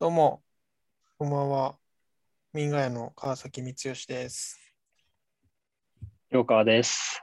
[0.00, 0.44] どうも、
[1.18, 1.76] こんばんは。
[2.52, 4.56] 民ガ屋の川崎光義です。
[6.30, 7.20] 洋川です。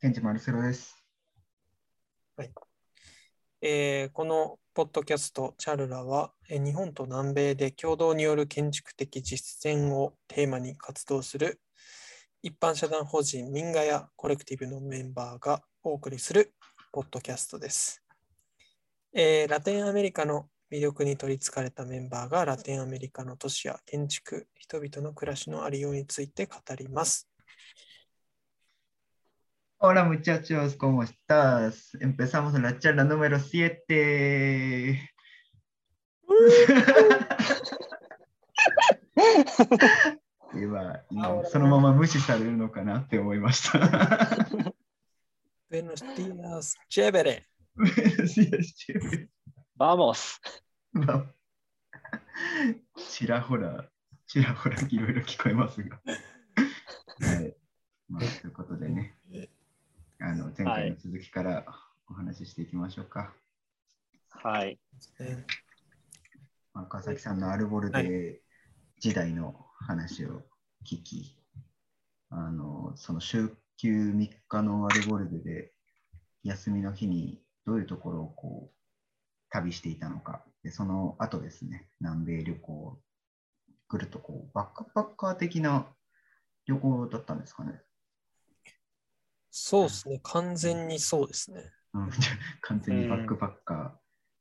[0.00, 1.04] ケンジマルセロです。
[3.60, 11.60] えーこのポッドキャスト、チャルラは、えー日本と南米で共同による建築的実践をテーマに活動する
[12.42, 16.54] 一般社団法人民ガ屋コレクティブのメンバーがお送りする
[16.90, 18.02] ポッドキャストです。
[19.12, 27.26] えーラテンアメリカの魅力に取りつかれたメンバーがラテンアメリカの都市や建築、人々の暮らしのありようについて語ります。
[29.80, 31.96] Hola muchachos, ¿cómo estás?
[32.00, 34.98] Empezamos la charla número 7.
[40.54, 43.78] 今、今そのまま無視されるのかなって思いました。
[45.70, 47.44] Buenos días, chévere.
[48.26, 49.28] Sí, es chévere.
[49.78, 50.40] Vamos!
[50.98, 51.24] まあ
[52.96, 53.84] ちらほら、
[54.26, 56.00] ちらほらいろいろ聞こえますが。
[57.20, 57.56] はい。
[58.08, 59.14] まあ、ということでね、
[60.20, 61.64] あの前回の続きから
[62.08, 63.32] お話ししていきましょうか。
[64.30, 64.78] はい。
[65.20, 65.46] ね
[66.74, 68.40] まあ、川崎さんのアルボルはデ
[69.00, 70.42] 時代の話を
[70.84, 71.36] 聞き、
[72.30, 75.72] あのその週休3日のアルボルデで
[76.44, 78.74] 休みの日にどういうところをこう
[79.50, 82.98] 旅していたのか、でその後ですね、南米旅行を
[83.88, 85.86] 来るとこうバックパッカー的な
[86.66, 87.80] 旅行だったんですかね。
[89.50, 91.72] そうですね、完全にそうですね。
[91.94, 92.10] うん、
[92.62, 93.92] 完全にバックパッカー、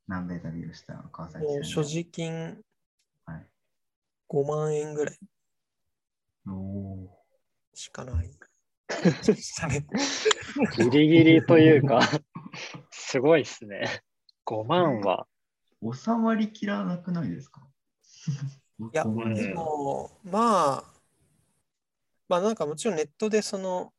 [0.07, 1.53] 南米旅をした川崎さんの。
[1.55, 2.61] もう所持金
[3.25, 3.47] はい
[4.29, 5.17] 5万円ぐらい
[6.49, 7.07] おー
[7.73, 8.31] しかない。
[10.77, 12.01] ギリギリというか、
[12.89, 14.01] すごいですね。
[14.45, 15.27] 5万は。
[15.81, 17.67] 収まりきらなくないですか？
[18.79, 20.93] いやうんでも、まあ、
[22.29, 23.93] まあなんかもちろんネットでその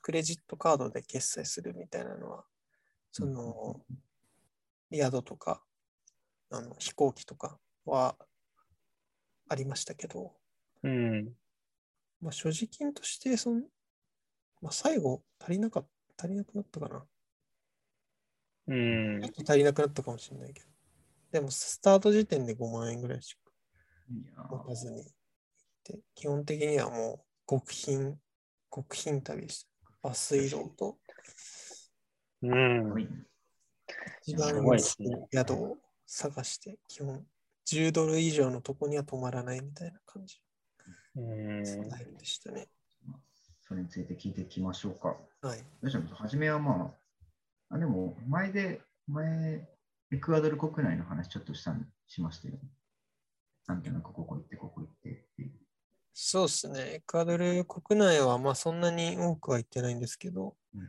[0.00, 2.44] クレジットカードで決済するみたいなのは、
[3.12, 3.84] その
[4.92, 5.62] 宿とか
[6.50, 8.16] あの飛行機とかは
[9.48, 10.32] ありましたけど、
[10.82, 11.34] うん。
[12.20, 13.62] まあ、所持金としてその、
[14.62, 15.84] まあ、最後足りなか
[16.16, 17.06] 足りなくなったかな。
[18.68, 19.44] うんちょっ。
[19.44, 20.75] と足りなくなったかもしれないけど。
[21.36, 23.40] でも、スタート時点で5万円ぐらいしか
[24.48, 25.12] 持たずに行っ
[25.84, 28.18] て、基本的にはもう極貧、
[28.74, 29.68] 極貧旅でした。
[30.02, 30.96] バス移動と
[32.40, 33.26] うん。
[34.22, 35.76] 一番い安い宿を
[36.06, 37.22] 探して、基本
[37.66, 40.40] 10ドル以上のとこには泊まらないみたいな感じ
[41.16, 42.66] うんのスタイルでしたね。
[43.60, 45.08] それについて聞いていきましょうか。
[45.42, 45.58] はい。
[45.58, 46.94] どうします初めはま
[47.70, 49.68] あ、あでも前で、前、
[50.12, 52.60] エクアドル国内の話ちょっとしたんしましたよね。
[53.66, 55.52] なんとなくここ行って、ここ行ってっていう。
[56.12, 56.80] そうですね。
[56.94, 60.88] エクアドル国内はまあそんなに多くは行ってないんですけど、うん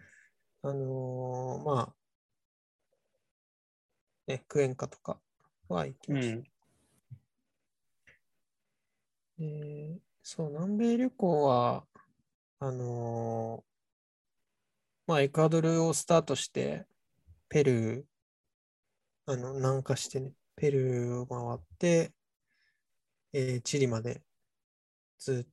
[0.64, 1.96] あのーまあ、
[4.28, 5.20] ね、クエンカとか
[5.70, 6.36] は行きうました。
[6.36, 6.44] ん。
[9.38, 11.86] でそう、南米旅行は、
[12.60, 13.68] あのー
[15.08, 16.86] まあ、エクアドルをスタートして、
[17.48, 18.04] ペルー、
[19.30, 22.14] あの、南下してね、ペルーを回って、
[23.34, 24.22] えーチリまで
[25.20, 25.48] ずーっ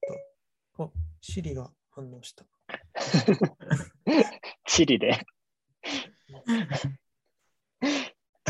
[0.76, 0.90] と、あ、
[1.20, 2.46] チリが反応した。
[4.64, 5.26] チリで。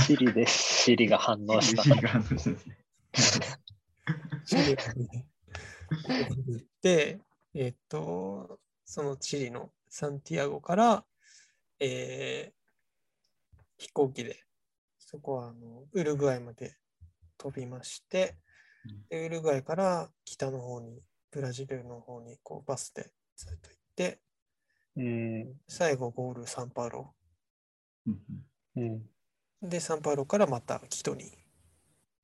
[0.06, 1.82] チリでシリが反応した。
[1.84, 3.46] シリが反応したんですね。
[4.44, 4.82] チリま
[6.82, 7.20] で
[7.54, 11.06] えっと、そのチリのサンティアゴから、
[11.80, 12.64] えー
[13.76, 14.44] 飛行機で、
[15.14, 16.74] そこはあのウルグアイまで
[17.38, 18.36] 飛びまして、
[19.08, 24.20] でウルグアイから北の方に、ブラジルの方にこうバスでずっと行って、
[24.96, 25.54] うん。
[25.68, 27.14] 最後ゴールサンパウロ。
[28.06, 28.18] うん
[28.76, 28.80] う
[29.66, 29.68] ん。
[29.68, 31.30] で、サンパウロからまたキトに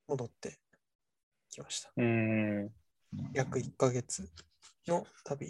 [0.09, 0.59] 戻って
[1.49, 1.93] きました。
[1.95, 2.59] うん。
[2.63, 2.71] うん
[3.33, 4.29] 約1ヶ月
[4.87, 5.47] の旅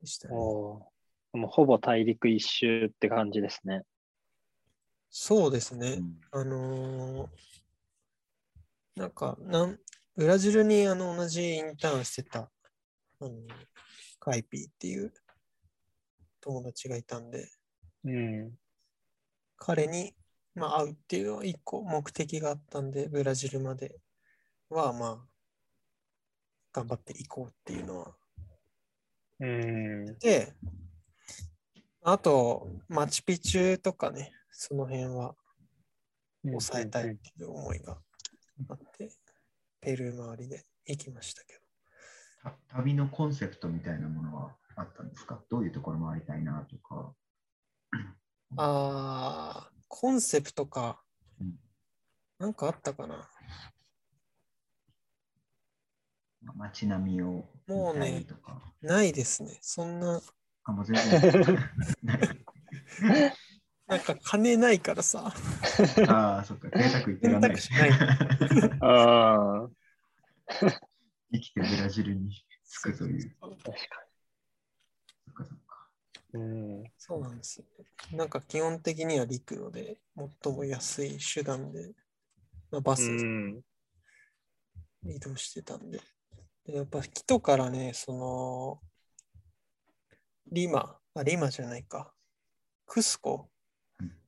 [0.00, 0.34] でしたね。
[0.34, 0.92] も
[1.34, 3.82] うほぼ大陸一周って感じですね。
[5.14, 5.98] そうですね。
[5.98, 7.28] うんあのー
[8.96, 9.78] なんかなん、
[10.16, 12.48] ブラジルにあの同じインターンしてた、あ
[13.20, 13.30] の
[14.18, 15.12] カイピーっていう
[16.40, 17.50] 友達がいたんで、
[18.04, 18.52] うん。
[19.56, 20.14] 彼に、
[20.54, 23.96] まあ、会うっていうのは一個目的があったんで、ブラジルまで
[24.68, 25.18] は、まあ、
[26.72, 28.14] 頑張っていこうっていうのは
[29.40, 30.18] うん。
[30.18, 30.54] で、
[32.02, 35.34] あと、マチュピチュとかね、その辺は
[36.44, 37.98] 抑えたいっていう思いが
[38.68, 38.78] あっ
[39.80, 41.60] ペルー周りで行きましたけど。
[42.68, 45.42] た旅のコンセプトみたいなものはあったんですか？
[45.50, 47.14] どういうところ回りたいなとか。
[48.56, 51.02] あー、コンセプトか
[51.40, 51.58] うん。
[52.38, 53.28] なんかあったかな？
[56.42, 58.60] ま街並みをもうね見たりとか。
[58.82, 59.58] ないですね。
[59.60, 60.20] そんな、
[60.64, 61.42] あ、もう全然
[62.02, 62.18] ない。
[63.92, 65.34] なんか金ないからさ。
[66.08, 67.58] ああ、そっか、贅沢言ってらんない。
[67.58, 67.90] 選択肢ない
[68.80, 69.70] ああ、
[71.30, 72.34] 生きてブラジルに
[72.64, 73.36] 着くという。
[73.38, 73.76] 確か
[75.26, 75.90] そっかそっか。
[76.32, 76.40] に。
[76.40, 76.44] う
[76.84, 76.84] ん。
[76.96, 77.66] そうなんですよ
[78.10, 78.16] ね。
[78.16, 79.98] なんか基本的には陸路で
[80.42, 81.92] 最も安い手段で、
[82.70, 83.62] まあ、バスうん。
[85.04, 86.00] 移動してたんで。
[86.64, 88.80] でやっぱキトからね、その、
[90.50, 92.14] リマ、あ、リマじゃないか。
[92.86, 93.48] クスコ、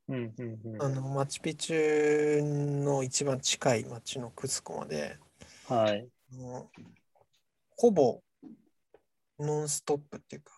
[0.08, 0.34] うん。
[0.36, 0.60] うん。
[0.64, 5.16] うんあの、マチュピチュの一番近い町のクスコまで、
[5.68, 6.08] はい。
[6.32, 6.68] あの
[7.76, 8.22] ほぼ
[9.38, 10.52] ノンストップっていうか、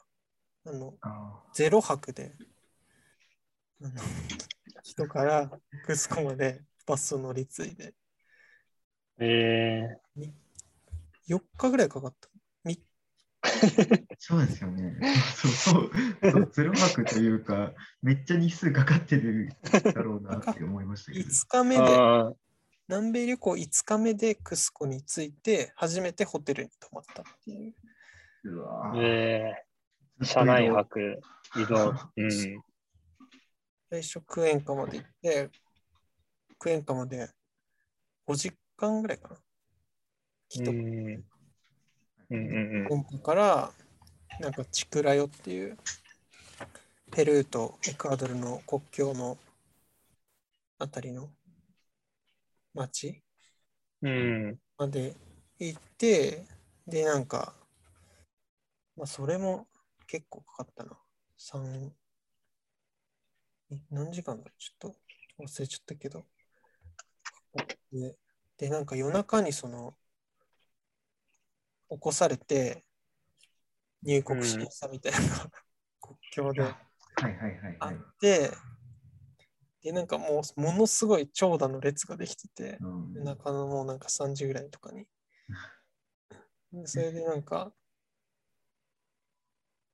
[0.66, 2.32] あの、あゼロ泊で、
[3.82, 3.93] あの
[4.82, 5.50] 人から
[5.84, 7.94] クスコまでバスを乗り継いで、
[9.19, 9.99] え
[11.26, 12.28] 4日ぐらいかかった。
[14.19, 14.96] そうですよね。
[15.34, 15.90] そうそう
[16.31, 17.72] そう、ゼロ泊というか、
[18.02, 19.50] めっちゃ日数かかってる
[19.94, 21.25] だろうなって思いましたけど。
[21.25, 21.84] 5日目えで、
[22.88, 27.75] 南米旅行5日目でクスコに着いて、初めてホテルに泊まったっていう。
[28.44, 29.64] うわーえ
[30.22, 31.20] 車内泊、
[31.56, 31.94] 移動。
[32.16, 32.31] うん。
[33.90, 35.50] 最初クエンカまで行って、
[36.58, 37.28] クエンカまで
[38.26, 39.37] 5時間ぐらいかな。
[39.37, 39.40] う
[40.49, 41.25] 人ん。
[42.31, 42.40] うんう
[42.84, 43.73] んクエンカから、
[44.40, 45.76] なんかチクラヨっていう、
[47.12, 49.38] ペルーとエクアドルの国境の
[50.78, 51.31] あたりの。
[52.75, 53.23] 町。
[54.02, 54.11] うん。
[54.11, 54.58] うん。
[54.76, 55.14] まで
[55.58, 56.44] 行って、
[56.87, 57.55] で、なんか、
[58.96, 59.67] まあ、それも
[60.06, 60.99] 結構かかったな。
[61.37, 61.93] 3、
[63.70, 64.96] え何時間だちょっと。
[65.38, 66.25] 忘れちゃったけど。
[67.93, 68.17] で、
[68.56, 69.94] でなんか夜中にその、
[71.90, 72.84] 起こされて、
[74.02, 75.18] 入国しましたみたいな、
[76.00, 77.96] 国境ではいはいはいあっはい。
[78.20, 78.50] て、
[79.82, 85.06] で、なんかもう、ものすごい長蛇の列ができてて、うん夜中のもうなんか3時ぐらいとかに。
[86.72, 87.72] でそれでなんか、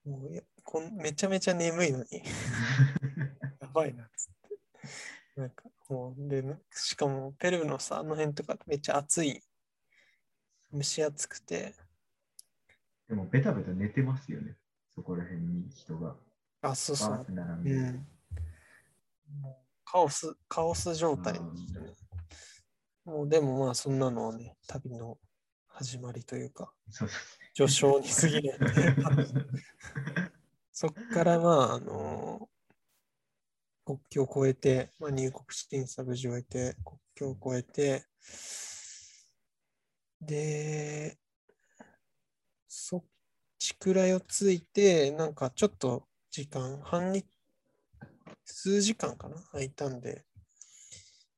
[0.04, 2.22] もういやこんめちゃめちゃ眠いのに、
[3.60, 4.32] やばいなっつっ
[5.34, 5.40] て。
[5.40, 6.42] なんかもうで、
[6.72, 9.42] しかもペルーのさ、あの辺とかめっちゃ暑い、
[10.72, 11.74] 蒸し暑くて、
[13.12, 14.56] でも、ベタベタ寝てますよね。
[14.94, 16.16] そこら辺に人が
[16.62, 17.70] あ、そうそう並んで。
[17.72, 18.06] うん。
[19.84, 21.38] カオス、カオス状態。
[23.04, 25.18] もうでもまあそんなのはね、旅の
[25.68, 27.08] 始まりというか、そう
[27.54, 29.44] 序章に過ぎないっていう感じね。
[30.72, 32.48] そっからまあ、あの
[33.84, 38.06] 国境を越えて、まあ、入国審査無事を終えて、国境を越えて、
[40.22, 41.18] で、
[42.74, 43.04] そっ
[43.58, 47.26] ちくらいをついて、なんかちょっと時間、半日、
[48.46, 49.36] 数時間かな？
[49.52, 50.24] 空いたんで、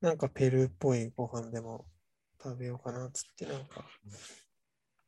[0.00, 1.86] なんかペルーっぽいご飯でも
[2.40, 3.84] 食べようかなっつって、なんか、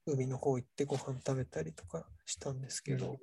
[0.04, 3.18] 海の方行ってご飯食べたりとかしたんですけど、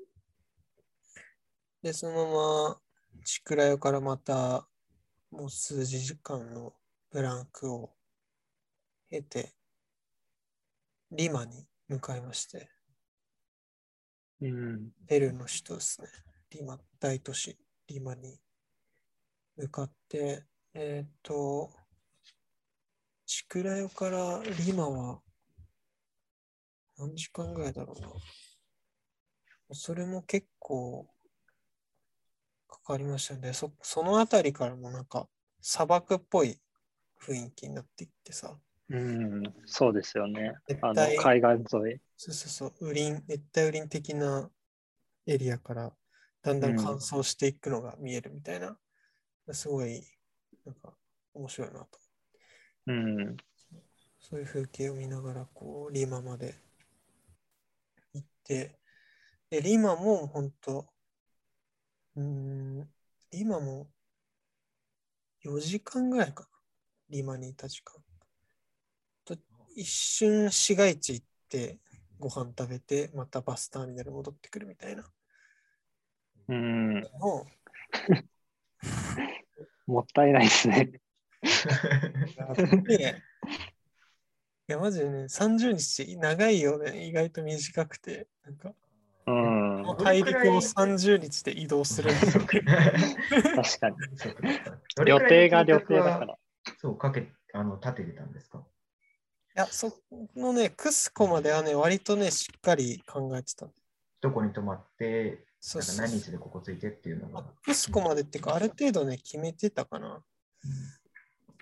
[1.81, 2.81] で、そのまま、
[3.25, 4.65] チクラヨからまた、
[5.29, 6.73] もう数時間の
[7.11, 7.93] ブランクを
[9.09, 9.51] 経て、
[11.11, 12.69] リマに向かいまして、
[14.43, 14.91] うん。
[15.07, 16.07] ペルーの首都ですね。
[16.51, 17.57] リマ、大都市、
[17.87, 18.39] リマに
[19.55, 21.71] 向かって、えっ、と、
[23.25, 25.21] チクラヨからリマは
[26.97, 28.09] 何時間ぐらいだろうな。
[29.71, 31.07] それも結構
[32.67, 33.53] かかりましたね。
[33.53, 35.29] そそのあたりからもなんか
[35.61, 36.59] 砂漠っぽい
[37.21, 38.57] 雰囲気になっていってさ。
[38.89, 39.53] うん。
[39.65, 40.53] そうですよね。
[40.81, 41.99] あの、海岸沿い。
[42.25, 44.49] そうそうそう、雨林、熱帯雨林的な
[45.25, 45.91] エリアから
[46.41, 48.77] だんだん乾燥していくのが見えるみたいな、
[49.51, 50.01] すごい、
[50.63, 50.93] なんか
[51.33, 51.99] 面白いなと。
[52.87, 53.35] うん。
[54.21, 56.55] そういう風景を見ながら、こう、リマまで
[58.13, 58.79] 行って、
[59.49, 60.87] で、リマも本当、
[62.15, 62.89] うーん、
[63.31, 63.89] リマも
[65.41, 66.49] 4時間ぐらいかな。
[67.09, 68.01] リマにいた時間。
[69.25, 69.35] と
[69.75, 71.79] 一瞬市街地行って、
[72.19, 75.03] ご飯食べて、またバスターミナル戻ってくるみたいな
[76.47, 77.03] うん。
[79.87, 80.91] もったいないですね。
[84.67, 87.05] いや、マジでね、30日長いよね。
[87.05, 88.27] 意外と短くて。
[88.45, 88.73] なんか、
[89.27, 89.83] うん。
[89.83, 93.97] ど大陸を30日で移動する 確かに。
[95.05, 96.25] 予定が予定だか。
[96.25, 96.37] ら。
[96.77, 98.59] そう、かけ、あの、立ててたんですか？
[98.59, 98.61] い
[99.55, 99.93] や、そ
[100.35, 103.67] のね、クスコまではね、割とね、しっかり考えてた。
[104.21, 107.45] どこに泊まって、そうそうなんか何日でここついてっていうのが。
[107.63, 110.23] クスコまでっていうか、ある程度ね、決めてたかな。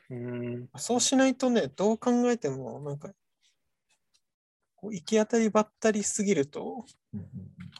[0.09, 0.69] うん。
[0.77, 3.09] そうしないとね、どう考えても、なんか、
[4.75, 6.85] こう行き当たりばったりすぎると、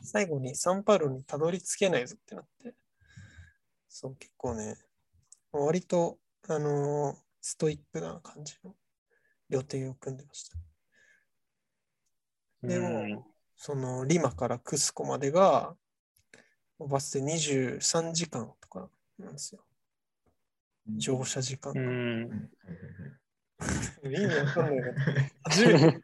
[0.04, 2.74] 最後にサンパウロにたどり着けないぞってなって、
[3.88, 4.76] そう、結構ね、
[5.52, 8.76] 割と、あのーストイックな感じの
[9.52, 10.58] 予定を組んでました。
[12.68, 13.24] でもうん
[13.64, 15.76] その、リマからクスコまでが、
[16.80, 18.90] バスで23時間とか
[19.20, 19.64] なんですよ。
[20.88, 21.80] うん乗車時間が。
[24.04, 24.96] 意味わかんないから。
[25.46, 26.02] 初めて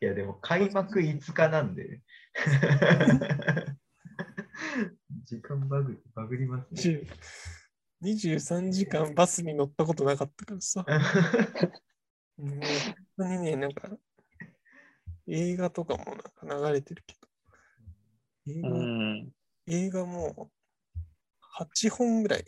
[0.00, 2.02] いや、でも開幕5日なんで。
[5.24, 7.02] 時間バグバグりますね。
[8.04, 10.84] 23時間バスに乗ったことなかったからさ。
[12.36, 13.88] もう本当にね、なんか、
[15.26, 17.28] 映画とかもなんか流れてるけど、
[18.46, 19.32] 映画,、うん。
[19.66, 20.50] 映画も
[21.40, 22.44] 8本ぐらい、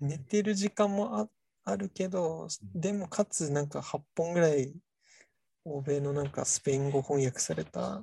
[0.00, 1.28] 寝てる時間もあ
[1.64, 4.72] あるけど、でもかつなんか8本ぐらい、
[5.64, 8.02] 欧米のなんかスペイン語翻訳された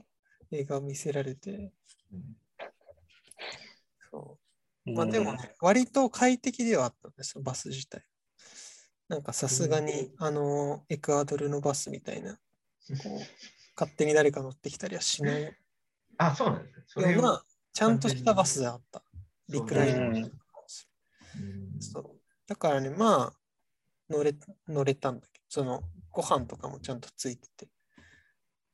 [0.52, 1.74] 映画を見せられて、
[4.12, 4.45] そう
[4.86, 8.04] まあでもね、割と快適ではあったんですよ、バス自体。
[9.08, 12.34] なんかさすがに、あの、エクアドルのバスみたいな、
[13.04, 13.20] こう、
[13.76, 15.52] 勝手に誰か乗ってきたりはしないよ
[16.18, 16.84] あ、そうなんですね。
[16.88, 17.04] そう
[17.74, 19.04] ちゃんとしたバスであった。
[19.50, 20.32] リクライニン
[21.80, 22.22] そう。
[22.48, 23.34] だからね、まあ、
[24.10, 24.34] 乗れ、
[24.68, 27.68] 乗れたんだけど、その、ご飯とかもちゃんとついてて、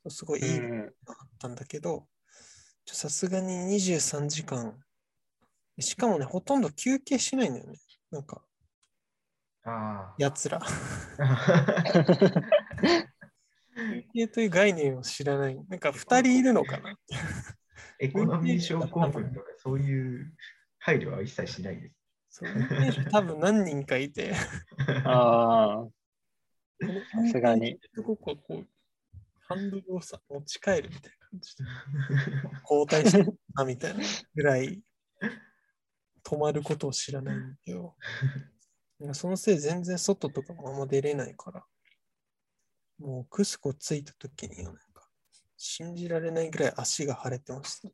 [0.09, 2.07] すごいいいのがあったんだけど、
[2.85, 4.77] さすがに23時間、
[5.81, 7.77] しかもね、ほとんど休憩しないんだよね。
[8.11, 8.41] なんか、
[9.63, 10.59] あやつら。
[10.61, 10.67] あ。
[13.73, 15.55] 休憩という概念を知らない。
[15.67, 16.95] なんか、2人いるのかな
[17.99, 20.33] エコノミー症候群とかそういう
[20.79, 21.95] 配慮は一切しないです。
[22.29, 22.49] そう
[23.11, 24.33] 多分何人かいて、
[25.03, 25.87] ああ、
[26.81, 27.77] ささすがに。
[28.03, 28.67] こここう、
[29.41, 31.63] ハンドルをさ、持ち帰るみたいな感じで、
[32.69, 34.81] 交代してたみたいなぐらい、
[36.31, 37.95] 止まることを知らないんだけど、
[39.13, 41.65] そのせい全然外とかもあんま出れないから、
[42.99, 45.09] もうクスコ着いた時にはなんか、
[45.57, 47.89] 信じられないぐらい足が腫れてました。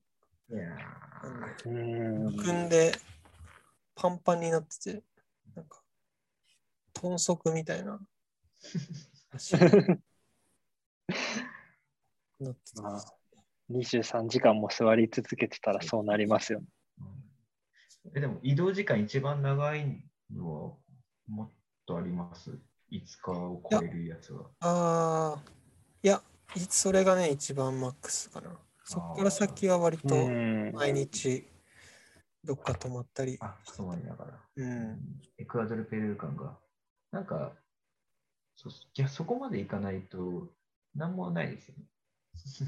[1.66, 1.70] い。
[1.70, 2.94] むくんで
[3.96, 5.04] パンパンになってて、
[5.56, 5.82] なんか、
[6.94, 8.00] 豚足みたいな
[9.34, 9.70] 足になっ
[12.54, 12.82] てた。
[12.84, 13.18] まあ
[13.70, 16.68] 23時間も座り続けてたらそうなりますよね。
[18.14, 20.72] ーえでも移動時間一番長いのは
[21.28, 21.50] もっ
[21.86, 22.52] とあります
[22.92, 24.42] ?5 日を超えるやつは。
[24.60, 25.42] ああ、
[26.04, 26.22] いや、
[26.56, 28.52] いそれがね、一番マックスかな。
[28.84, 30.72] そこから先は割とうん。
[30.74, 31.46] 毎日
[32.44, 33.38] どっか泊まったり。
[33.42, 34.40] あ、そうなんだから。
[34.56, 35.22] うん。
[35.38, 36.58] エクアドル、ペルー間が。
[37.12, 37.52] なんか、
[38.56, 40.48] そじゃあそこまで行かないと、
[40.96, 41.84] なんもないですよね。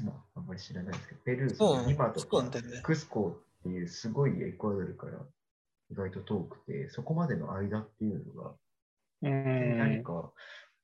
[0.04, 2.50] まあ、あんまり知らないですけど、ペルー、今とか。
[2.82, 5.18] クスコっていうすごいエクアドルから
[5.90, 8.54] 意外と遠くて、そこまでの間っていうのが、
[9.22, 10.32] うん何か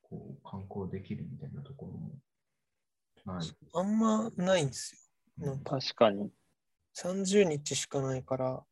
[0.03, 2.11] こう観光できるみたいなところも
[3.25, 3.57] ない。
[3.75, 4.95] あんまないんです
[5.39, 5.47] よ。
[5.47, 6.31] なんか確かに。
[6.97, 8.63] 30日しかないから、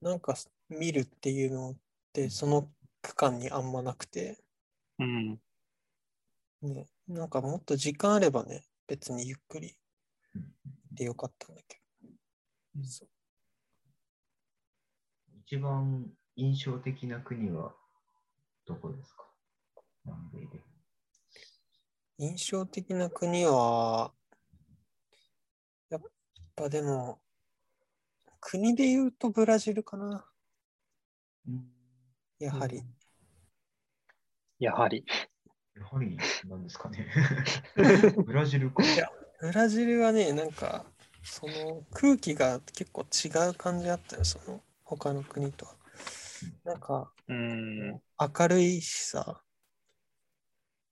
[0.00, 0.34] なんか
[0.68, 1.76] 見るっていうのっ
[2.12, 2.68] て、その
[3.02, 4.38] 区間にあんまなくて、
[4.98, 5.38] うん。
[6.62, 9.74] ね、なんかもっと時間あればね、別にゆっくり
[10.34, 10.44] うん
[10.92, 12.84] でよかったんだけど。
[12.84, 13.08] そう
[15.48, 17.72] 一番印象的な国は
[18.66, 19.24] どこですか？
[20.04, 20.60] 南米で。
[22.18, 24.12] 印象的な国は、
[25.88, 26.00] やっ
[26.56, 27.20] ぱでも、
[28.40, 30.24] 国で言うとブラジルかな、
[32.40, 32.82] やはり。
[34.58, 35.04] やはり。
[35.76, 37.06] やはりなんですかね。
[38.26, 38.82] ブラジルか。
[38.82, 40.84] いやブラジルはね、なんか、
[41.22, 45.76] その空気が結構違う感じあったよ、その他の国とは。
[46.64, 48.02] なんか、うん。
[48.18, 49.42] 明るいしさ、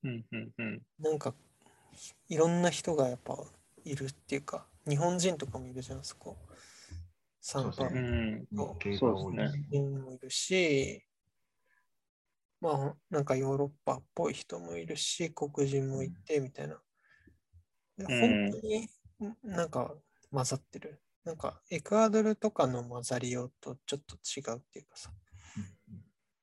[0.05, 0.25] うん。
[0.33, 0.53] うん。
[0.59, 0.83] うん。
[0.99, 1.35] なんか、
[2.29, 3.37] いろんな人がやっぱ
[3.85, 6.37] いるっていうか、日本人とかもいるじゃん、そこ。
[7.41, 8.47] サンパウそううロん。
[8.51, 11.05] 日系が多いそうですね人もいるし、
[12.61, 16.83] まあ、なんかヨーロッパっぽい人もいるし、黒人もいてみたいな。
[18.07, 18.89] 本当に
[19.43, 19.95] なんか
[20.31, 21.01] 混ざってる。
[21.25, 25.11] なんかエクアドルとかの混ざりようとちょっと違うっていうかさ、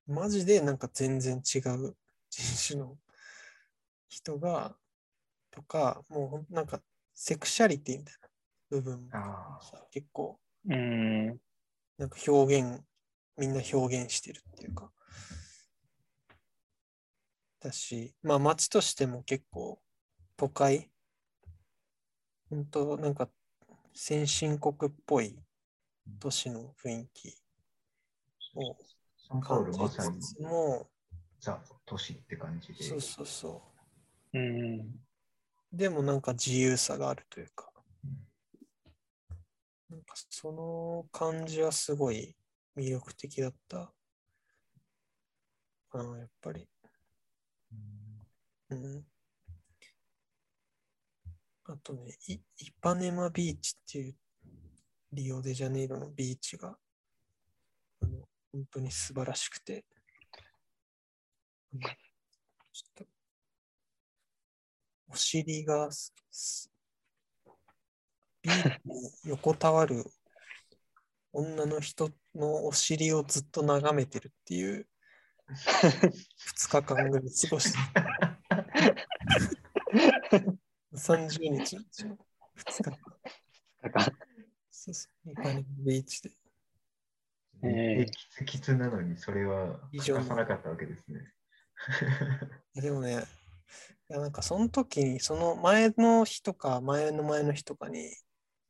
[0.08, 1.96] マジでなんか全然違う
[2.30, 2.98] 人種の
[4.10, 4.76] 人が、
[5.52, 6.82] とか、もうほんなんか
[7.14, 8.30] セクシャリティみたいな
[8.70, 9.10] 部分も
[9.62, 11.40] さ結構うん。
[11.98, 12.82] なんか表現、
[13.38, 14.92] みんな表現してるっていうか。
[17.60, 19.80] だし、まあ街としても結構
[20.36, 20.90] 都会、
[22.50, 23.30] 本当なんか
[23.94, 25.38] 先進国っぽい
[26.20, 27.36] 都市の雰囲気
[28.56, 28.76] を
[29.18, 30.90] サンパウ感じつつも、
[31.40, 32.84] ザ都市って感じで。
[32.84, 33.62] そうそうそ
[34.34, 34.80] うん。
[34.80, 34.86] う。
[35.72, 37.72] でもなんか自由さがあるというか、
[39.90, 42.36] なんかその感じはすごい
[42.78, 43.92] 魅力的だった。
[45.92, 46.68] あの、やっぱり。
[48.70, 49.06] うん。
[51.72, 54.16] あとね、イイパネマビーチっていう
[55.14, 56.76] リオデジャネイロのビーチが、
[58.02, 59.86] あの本当に素晴らしくて、
[61.74, 61.92] うんちょっ
[62.94, 63.06] と、
[65.14, 65.88] お尻が
[68.44, 70.04] ビーチに横たわる
[71.32, 74.86] 女の人のお尻をずっと眺めてるっていう
[75.48, 77.78] 2日間ぐらい過ごして
[80.94, 81.76] 30日？
[81.76, 82.18] のうちの
[82.56, 82.92] 2日
[83.92, 84.12] か。
[84.70, 86.32] そうそう、イパネマビーチで。
[87.64, 91.20] ええきつきつなのにそれは欠かさなかったわけですね。
[92.82, 93.24] でもね、
[94.10, 98.16] いやなんかその時に、その前の日とか前の前の日とかに、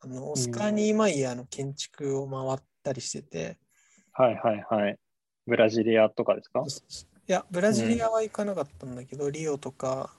[0.02, 3.58] あのオスカー・ニーマイヤーの建築を回ったりしてて、
[4.12, 5.00] はいはいはい。
[5.48, 6.64] ブラジリアとかですか？
[7.28, 10.14] いや、ブラジリアは行かなかったんだけど、リオとか、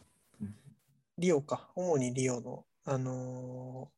[1.19, 3.90] リオか、主にリオの、あの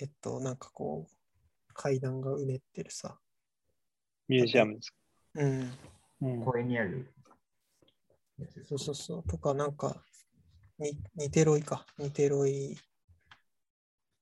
[0.00, 3.18] ーえっと、なんかこう、階段がうねってるさ、
[4.28, 4.96] ミュージアムですか？
[5.34, 5.72] うん、
[6.22, 6.44] うん。
[6.44, 7.12] 公園にある
[8.68, 10.02] そうそうそう、とか、なんか、
[10.78, 12.78] にニテロイか、ニテロイ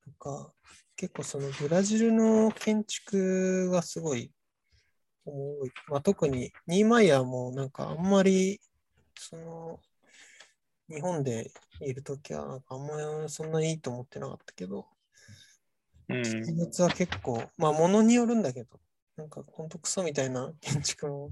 [0.05, 0.53] とか、
[0.97, 4.33] 結構そのブラジルの建築がすごい
[5.25, 5.71] 多い。
[5.89, 8.61] まあ、特にニーマイヤーもなんかあんまり、
[9.15, 9.81] その、
[10.91, 11.51] 日本で
[11.81, 14.87] いるときはあんまりそんなにいいと思ってなかったけど、
[16.09, 16.23] うん。
[16.23, 18.81] 実物は結構、まあ、ものによるんだけど、
[19.17, 21.31] なんかほんとクソみたいな 建築の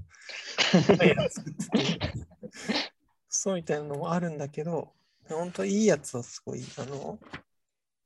[1.29, 2.07] 作ってて、ク
[3.27, 4.93] ソみたいなのもあるんだけど、
[5.27, 7.19] 本当いいやつはすごい、あの、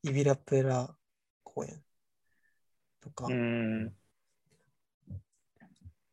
[0.02, 0.90] イビラプエラ
[1.44, 1.84] 公園
[3.00, 3.96] とか、うん。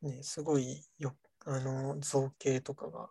[0.03, 3.11] ね、すごいよ、あの、造形とかが、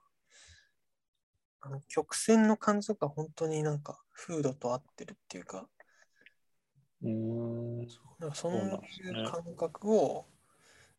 [1.62, 5.68] あの曲線の感じとか本当になんか風土と合ってるっていうか、
[7.04, 7.80] うん。
[8.20, 10.26] なんかそうそうなんですねいう感覚を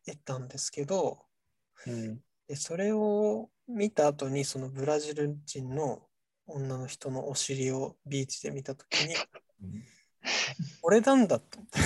[0.05, 1.19] 得たんですけど、
[1.87, 2.19] うん。
[2.47, 6.01] でそれを見た後にそのブラジル人の
[6.45, 9.83] 女の人のお尻をビーチで見たときに、うん
[10.83, 11.79] 俺なんだと思って、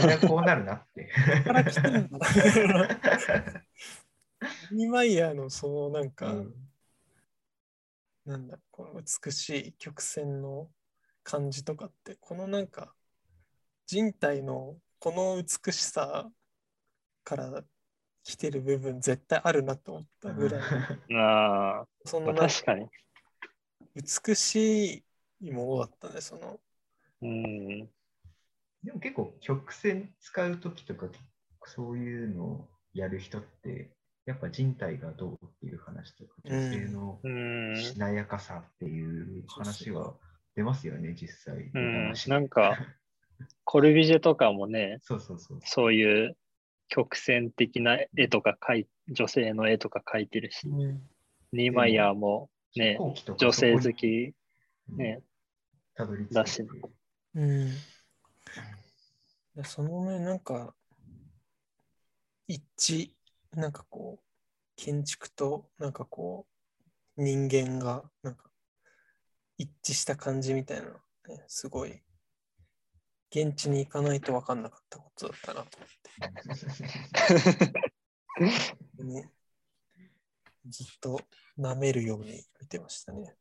[0.00, 1.08] そりゃこうなるなって。
[1.44, 2.28] から来てんだな。
[4.72, 6.54] ニマイヤーのそのなんか、うん
[8.24, 10.68] なんだ、この美しい曲線の
[11.22, 12.94] 感じとかって、このなんか
[13.86, 16.30] 人体のこの美しさ
[17.24, 17.64] から
[18.22, 20.60] 来てる部分絶対あるなと思ったぐらい、
[21.18, 22.88] ああ、まあ、そ確かに。
[23.94, 25.04] 美し
[25.40, 26.60] いものだったね、その。
[27.22, 27.90] うん。
[28.82, 31.08] でも結構曲線使うときとか
[31.64, 33.90] そういうのをやる人って
[34.24, 37.76] やっぱ人体がどうっていう話とかうん女性のうん。
[37.76, 40.14] しなやかさっていう話は
[40.54, 41.70] 出ますよね実際。
[41.74, 42.76] うん話なんか
[43.64, 45.60] コルビジェとかもね、 そうそうそう。
[45.64, 46.36] そういう
[46.88, 52.98] 曲線的な絵とか描い、女性の絵とか描いてるし、ニーマイヤーもね
[53.38, 54.34] 女性好き、に
[54.98, 55.22] ね、
[55.94, 56.62] たどりだし
[57.34, 57.70] うん。
[59.54, 60.74] でそのね、なんか、
[62.46, 63.10] 一致、
[63.54, 64.24] なんかこう、
[64.76, 66.46] 建築と、なんかこ
[67.16, 68.50] う、人間が、なんか、
[69.58, 70.92] 一致した感じみたいなの、
[71.28, 72.02] ね、すごい、
[73.30, 75.88] 現地に行かないと分かんなかったことだったなと思っ
[78.96, 79.30] て、ね、
[80.66, 81.20] ずっと
[81.58, 83.34] 舐めるように見てましたね。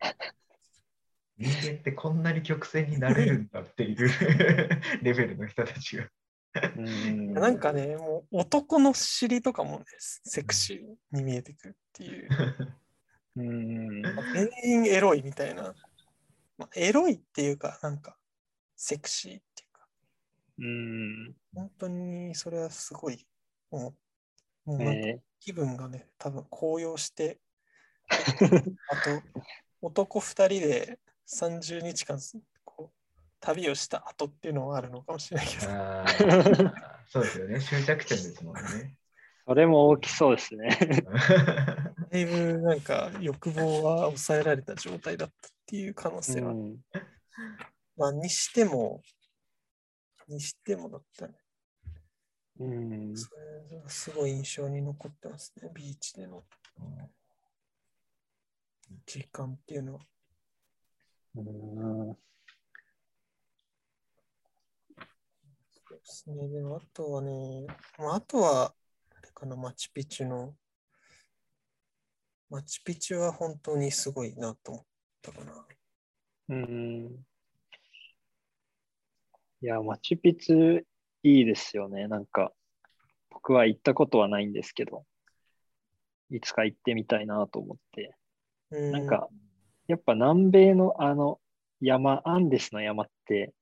[1.38, 4.10] 人間ってこんなに曲線になれるんだっていう
[5.02, 6.10] レベルの人たちが。
[6.78, 12.30] うんなんかね、もう男の尻とかもね、セクシーに見えてくるっていう。
[13.38, 14.02] うん
[14.34, 15.74] 全員エロいみたいな。
[16.58, 18.18] まあ、エロいっていうか、なんか、
[18.76, 19.88] セクシーっていうか、
[20.58, 23.26] うん本当にそれはすごい
[23.70, 24.70] 思う。
[24.70, 27.40] もうなんかえ気分がね、多分高揚して、
[28.10, 29.22] あと、
[29.82, 32.20] 男2人で30日間
[33.42, 36.74] 旅をした後っていうのはあるのかもしれないけど、あー
[37.10, 37.60] そうですよね。
[37.60, 38.96] 終着点ですもんね。
[39.46, 40.70] それも大きそうですね。
[42.12, 46.78] だいぶなんか欲望は抑えられた状態だったっていう可能性は、うん
[47.98, 49.02] まあ、にしても、
[50.28, 51.34] にしてもだったね。
[52.60, 53.30] うんそ
[53.72, 56.44] れがすごい印象に残ってますね、ビーチでの
[59.06, 60.02] 時間っていうのは。
[61.36, 62.18] うん
[65.72, 66.48] そうですね。
[66.50, 67.66] でも、あとはね、
[67.98, 68.74] まあ、あとは、
[69.12, 70.56] あれかな、マチュピチュの、
[72.50, 74.86] マチュピチュは本当にすごいなと思っ
[75.22, 75.66] たかな。
[76.50, 77.26] うん
[79.62, 80.84] いや、マチュピチュ
[81.24, 82.08] いいですよね。
[82.08, 82.52] なんか、
[83.30, 85.06] 僕は行ったことはないんですけど、
[86.32, 88.16] いつか行ってみたいなと思って。
[88.72, 89.30] うん、なんか、
[89.88, 91.40] やっぱ南米のあの
[91.80, 93.54] 山、アンデスの山って、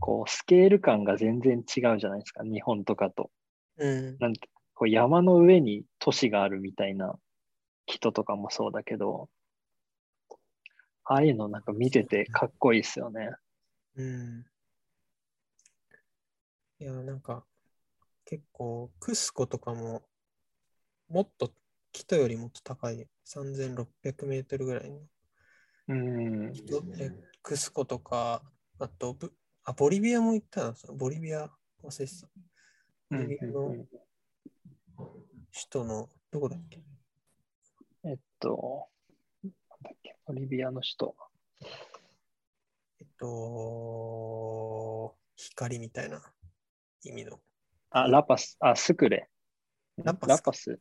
[0.00, 3.30] こう、スケール感が全然違うじゃないですか、日本とかと。
[3.76, 7.18] うん、なんて、こう山の上に都市があるみたいな
[7.86, 9.28] 人とかもそうだけど、
[11.04, 13.30] ああいうのなんか見ててかっこいいですよね。
[13.96, 14.44] うん。
[16.78, 17.44] いや、なんか、
[18.24, 20.02] 結構、クスコとかも、
[21.08, 21.52] もっと、
[21.92, 25.00] 北よりもっと高い、3600メートルぐらいの、
[25.88, 26.52] うん。
[26.98, 27.10] え
[27.42, 28.42] クスコとか、
[28.78, 29.32] あとブ、
[29.64, 31.50] あ、ボリビアも行ったな、そのボリビア、
[31.82, 32.28] 忘れてた。
[33.10, 33.74] ボリビアの
[35.52, 36.82] 首都の、どこだっけ？
[38.04, 38.88] えっと、
[39.42, 41.16] なんだっけ、ボリビアの首都。
[43.00, 46.22] えっと、光みたいな
[47.04, 47.40] 意味の。
[47.90, 49.28] あ、ラパス、あ、スクレ。
[49.98, 50.80] ラパスラパス。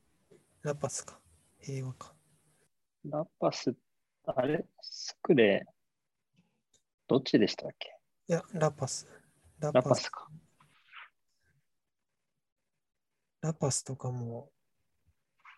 [0.62, 1.20] ラパスか。
[1.60, 2.16] 平和か。
[3.06, 3.76] ラパス、
[4.26, 4.66] あれ？
[4.82, 5.66] スクレ、
[7.08, 7.99] どっちでしたっけ？
[8.30, 9.08] いや、ラパス。
[9.58, 10.28] ララパスか。
[13.42, 14.52] ラパスとかも、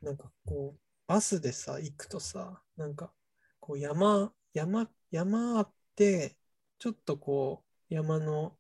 [0.02, 3.12] なんかこう、バスでさ、行くとさ、なんか、
[3.60, 6.38] こう山、山、山あって、
[6.80, 8.56] ちょっとこう、山の、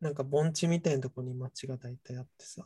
[0.00, 2.64] なんか盆地みたいなところに街が大体あってさ、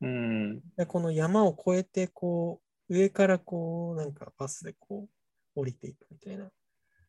[0.00, 0.60] うん。
[0.76, 5.06] でこの山を越えて、こう、上からこう、なんかバスでこ
[5.54, 6.50] う、降りていくみたいな。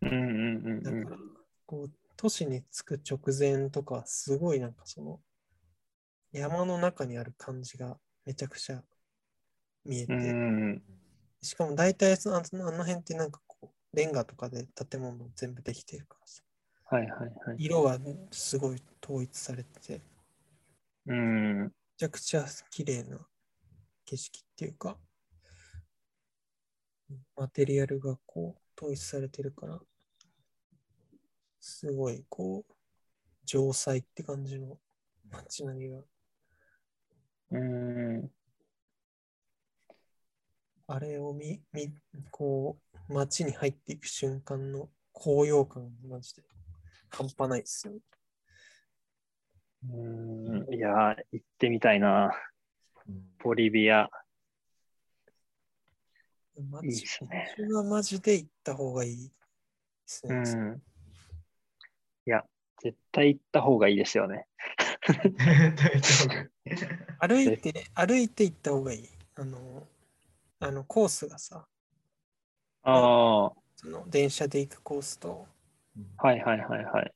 [0.02, 1.18] うんうんうんうんだから、
[1.66, 5.22] こう、都市に着く直前とか、すごいなんかその、
[6.34, 8.84] 山の中にある感じがめちゃくちゃ
[9.86, 10.82] 見えて、うん。
[11.42, 16.44] しかも大体そのあのあの辺ってなんかこう、レンガとかで建物全部できてるからさ、
[16.90, 17.56] はいはいはい。
[17.58, 17.98] 色が
[18.32, 20.02] すごい統一されてて、
[21.06, 21.22] めう
[21.68, 21.72] ん。
[21.96, 23.18] ちゃくちゃ綺麗な
[24.04, 24.98] 景色っていうか、
[27.38, 29.80] マテリアルがこう、統一されてるから、
[31.60, 32.74] すごいこう、
[33.46, 34.78] 城塞って感じの
[35.32, 36.02] 街並みが、
[37.52, 38.32] うん。
[40.88, 41.94] あれを見、見、
[42.32, 42.78] こ
[43.10, 46.44] う、街に入っていく瞬間の高揚感がマジで
[47.10, 47.94] 半端ないですよ。
[49.88, 50.74] うん。
[50.74, 52.32] いやー、行ってみたいな。
[53.44, 54.10] ボリビア。
[56.70, 57.56] マいいっすね
[57.90, 59.34] マジで行った方がいいで
[60.06, 60.36] すうね。
[60.36, 60.82] ん。
[62.26, 62.44] いや、
[62.82, 64.48] 絶対行った方がいいですよね。
[67.20, 69.10] 歩いて、歩いて行った方がいい。
[69.36, 69.88] あの、
[70.60, 71.68] あのコースがさ、
[72.84, 75.48] ああ、はその電車で行くコースと、
[76.24, 77.14] いはいはいはい。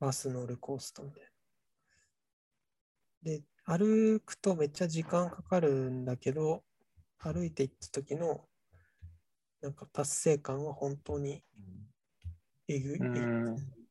[0.00, 1.28] バス乗るコースとみたいな。
[3.22, 6.64] で、歩くとめっちゃ時間かかるんだけど、
[7.18, 8.48] 歩いて行った時の、
[9.60, 11.42] なんか達成感は本当に
[12.68, 12.98] えぐい。
[12.98, 13.81] うん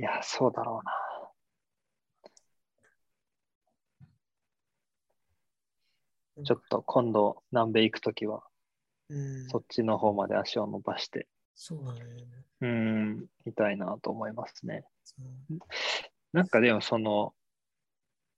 [0.00, 0.84] いや、そうだろう
[6.38, 6.42] な。
[6.42, 8.42] ちょっと今度南米行くときは、
[9.10, 12.00] うん、そっちの方まで足を伸ばして、そうだね。
[12.62, 14.86] うん、見たいなと思いますね。
[16.32, 17.34] なんかでもその、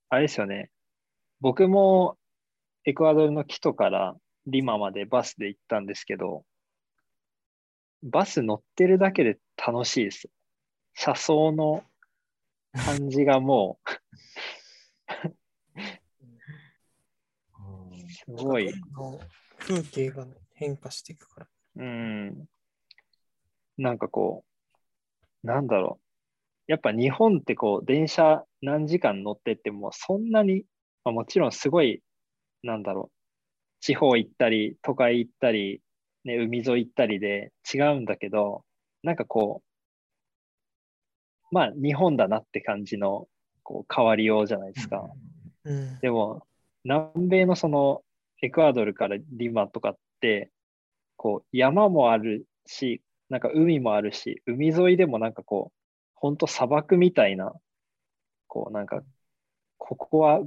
[0.09, 0.69] あれですよね。
[1.39, 2.17] 僕も
[2.83, 6.43] エクアドルのキトからリマまでバスで行ったんですけど、
[8.01, 10.29] バス乗ってるだけで楽しいです。
[10.93, 11.83] 車窓の
[12.85, 13.89] 感じがもう
[18.13, 18.73] すごい、
[19.59, 21.47] 風景がね変化していくから。
[21.77, 22.45] うん。
[23.77, 24.45] なんかこ
[25.43, 26.71] う、なんだろう。
[26.71, 30.63] やっぱ日本ってこう、電車何時間乗ってっても、そんなに、
[31.03, 32.01] まあ、もちろんすごい、
[32.63, 33.17] なんだろう。
[33.81, 35.81] 地方行ったり、都会行ったり、
[36.23, 38.63] ね、海沿い行ったりで違うんだけど、
[39.01, 39.72] なんかこう、
[41.53, 43.27] まあ日本だなって感じの
[43.61, 45.07] こう変わりようじゃないですか。
[45.63, 45.99] うん。
[45.99, 46.47] でも、
[46.83, 48.01] 南米のその
[48.41, 50.49] エクアドルからリマとかって、
[51.15, 55.77] こう山もあるし、なんか海もあるし、海沿いでもなんかこう、
[56.15, 57.53] ほんと砂漠みたいな、
[58.47, 59.03] こうなんか、
[59.77, 60.41] ここは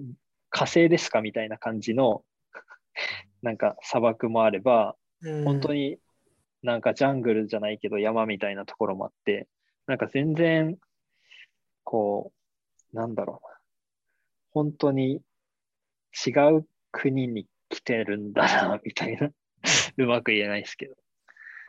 [0.50, 2.24] 火星ですかみたいな感じの、
[3.42, 4.96] なんか砂漠もあれば、
[5.44, 5.90] 本当に。
[5.90, 5.98] に
[6.62, 9.46] なんかジャングルじゃないけど山みたいなところもあって、
[9.86, 10.76] なんか全然、
[11.86, 12.32] こ
[12.92, 13.58] う、なんだろうな。
[14.50, 15.22] 本当に
[16.26, 19.30] 違う国に来てるんだな、みたいな。
[19.96, 20.96] うまく言えないですけど。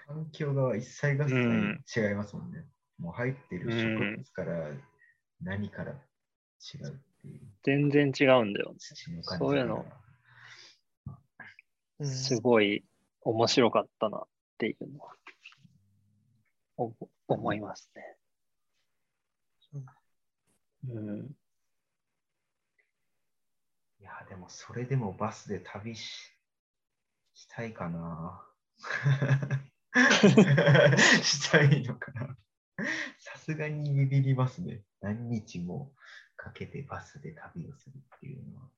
[0.08, 2.66] 環境が一切合うん切違いますもんね。
[2.98, 4.72] もう入ってる植物から
[5.42, 8.74] 何から違うっていう全然違うんだよ。
[8.80, 9.86] 土の感じそういうの
[12.00, 12.84] うんすごい
[13.22, 14.22] 面白かったなっ
[14.58, 15.14] ていうのは、
[16.78, 16.94] お
[17.28, 18.17] 思いますね。
[20.89, 21.36] うん。
[24.00, 26.10] いや、でもそれでもバスで旅し
[27.34, 28.43] したいかな。
[31.21, 32.38] したいのかな。
[33.19, 34.84] さすがにビビりますね。
[35.02, 35.93] 何日も
[36.36, 38.69] かけてバスで旅をするっていうのは。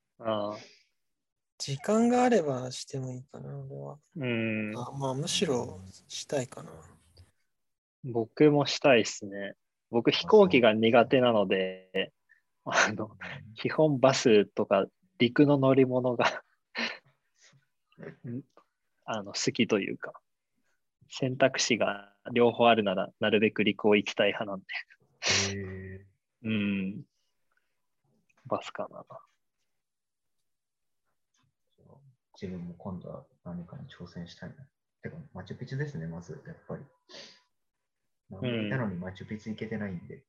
[0.51, 0.57] ああ
[1.57, 3.99] 時間があればしてもいいかな、俺は。
[4.15, 4.77] うん。
[4.77, 6.71] あまあ、むしろしたいかな。
[8.03, 9.55] 僕もしたいですね。
[9.91, 12.11] 僕飛行機が苦手なので、
[12.65, 13.11] あの、
[13.55, 14.85] 基本バスとか
[15.17, 16.43] 陸の乗り物が
[19.05, 20.13] あの好きというか、
[21.09, 24.65] 選択肢が両方あるならなるべく陸を行きたい派なんで、
[25.57, 26.05] へ
[26.43, 27.01] うん。
[28.45, 29.01] バスかな。
[29.01, 29.03] ー
[32.41, 34.55] 自分も今度は何かに挑戦したいな。
[35.01, 36.83] てか、マチュピチュですね、まず、やっぱり。
[38.29, 40.23] 何もいたのにマチュピチュ行けてないんで、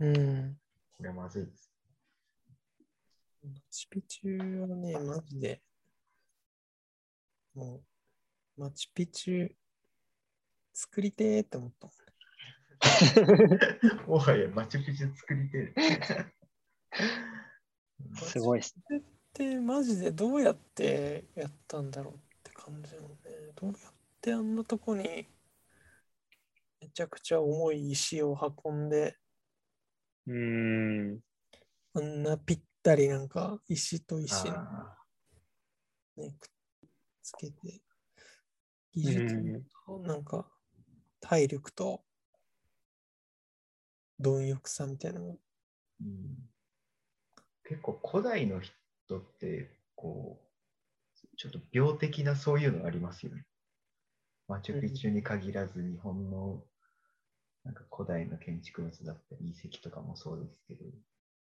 [0.00, 0.56] うん。
[0.96, 1.70] これはまずいです。
[3.44, 5.60] マチュピチュはね、マジで、
[7.54, 7.82] も
[8.56, 9.52] う、マチュピチュ
[10.72, 12.04] 作りてーって思ったもんね。
[14.06, 16.32] もはやマチュピチュ作りてえ。
[18.16, 18.74] すごいっす。
[19.34, 23.16] で、マジでどうやってやったんだろうって感じなのね。
[23.54, 25.26] どうやってあんなとこに
[26.84, 29.16] めちゃくちゃ重い石を運んで、
[30.26, 31.20] うん。
[31.94, 34.50] あんなぴったりなんか石と石
[36.16, 36.50] ね、くっ
[37.22, 37.80] つけて、
[38.92, 39.24] 技術
[39.86, 40.46] となんか
[41.20, 42.02] 体力と
[44.20, 45.38] 貪欲さみたいなの
[46.02, 46.50] うん。
[47.66, 53.46] 結構古代の人って、こう、ちょっと病的なそういうのありますよね。
[54.46, 56.62] マチュピチュに限らず、日本の
[57.64, 60.84] なんか古代の建築物だったり、遺跡とかもそうですけど、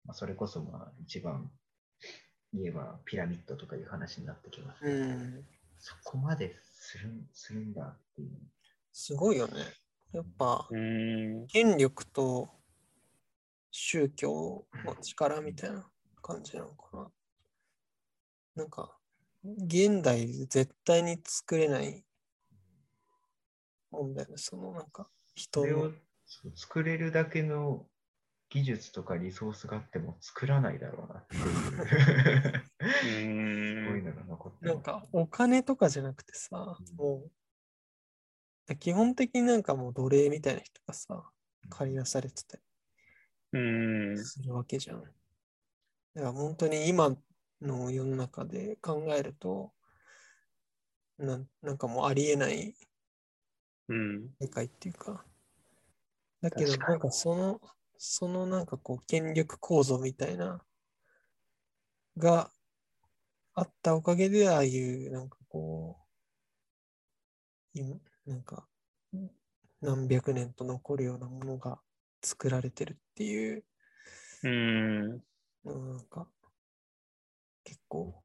[0.06, 1.50] まあ、それこそまあ一番
[2.54, 4.86] 言えばピラミッドとかいう話になってきます。
[4.86, 5.46] うん、
[5.80, 8.30] そこまでするんするんだっていう。
[8.92, 9.54] すごいよね。
[10.12, 11.48] やっぱうん。
[11.48, 12.50] 権力と
[13.72, 15.86] 宗教の力みたいな
[16.22, 17.12] 感じなのかな。
[18.56, 18.98] なんか、
[19.44, 22.04] 現代で絶対に作れない
[23.90, 24.34] もんだよね。
[24.36, 25.10] そのなんか、
[25.42, 25.68] 人の
[26.26, 27.86] それを作れるだけの
[28.50, 32.64] 技術とかリソースがあっても作らないだろうなっていう。
[33.86, 37.24] すごいのが残ってますなんかお金とかじゃなくてさ、うんも
[38.70, 41.24] う、基本的になんかもう奴隷みたいな人がさ、
[41.70, 42.60] 借り出されてた
[43.54, 44.18] うんり。
[44.20, 45.02] するわけじゃん。
[45.02, 45.14] だか
[46.16, 47.16] ら本当に今
[47.62, 49.72] の世の中で考えると、
[51.18, 52.76] なんなんかもうありえない
[53.88, 54.30] うん。
[54.42, 55.24] 世界っていうか、
[56.42, 57.62] だけどなんかその、
[57.98, 60.62] そのなんかこう権力構造みたいな、
[62.18, 62.52] が
[63.54, 68.68] あったおかげで、ああいうなんかこう、今なんか
[69.82, 71.80] 何百年と残るようなものが
[72.24, 73.64] 作られてるっていう
[74.44, 75.10] うん。
[75.64, 76.28] なんか
[77.64, 78.24] 結構、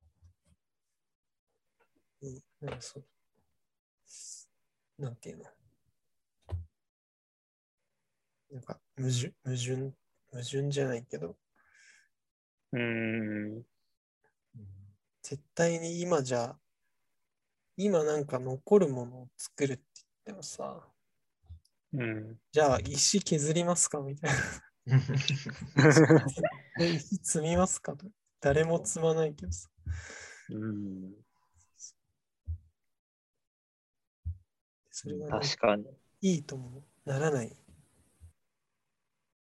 [2.23, 3.05] うん、なんかそう、
[5.03, 5.56] なんていうの？
[8.51, 9.93] なんか矛盾、矛盾、矛
[10.33, 11.37] 矛盾じゃないけど、
[12.73, 13.57] うーん。
[13.57, 13.67] うん
[15.23, 16.57] 絶対に今じゃ、
[17.77, 20.89] 今なんか残るものを作るって言ってもさ、
[21.93, 22.39] うん。
[22.53, 24.39] じゃあ石削りますかみたいな。
[26.81, 28.07] え 石積みますかと
[28.41, 29.69] 誰も積まないけどさ。
[30.51, 31.13] うん。
[34.93, 35.87] それがなんか確かに。
[36.21, 37.57] いいともならない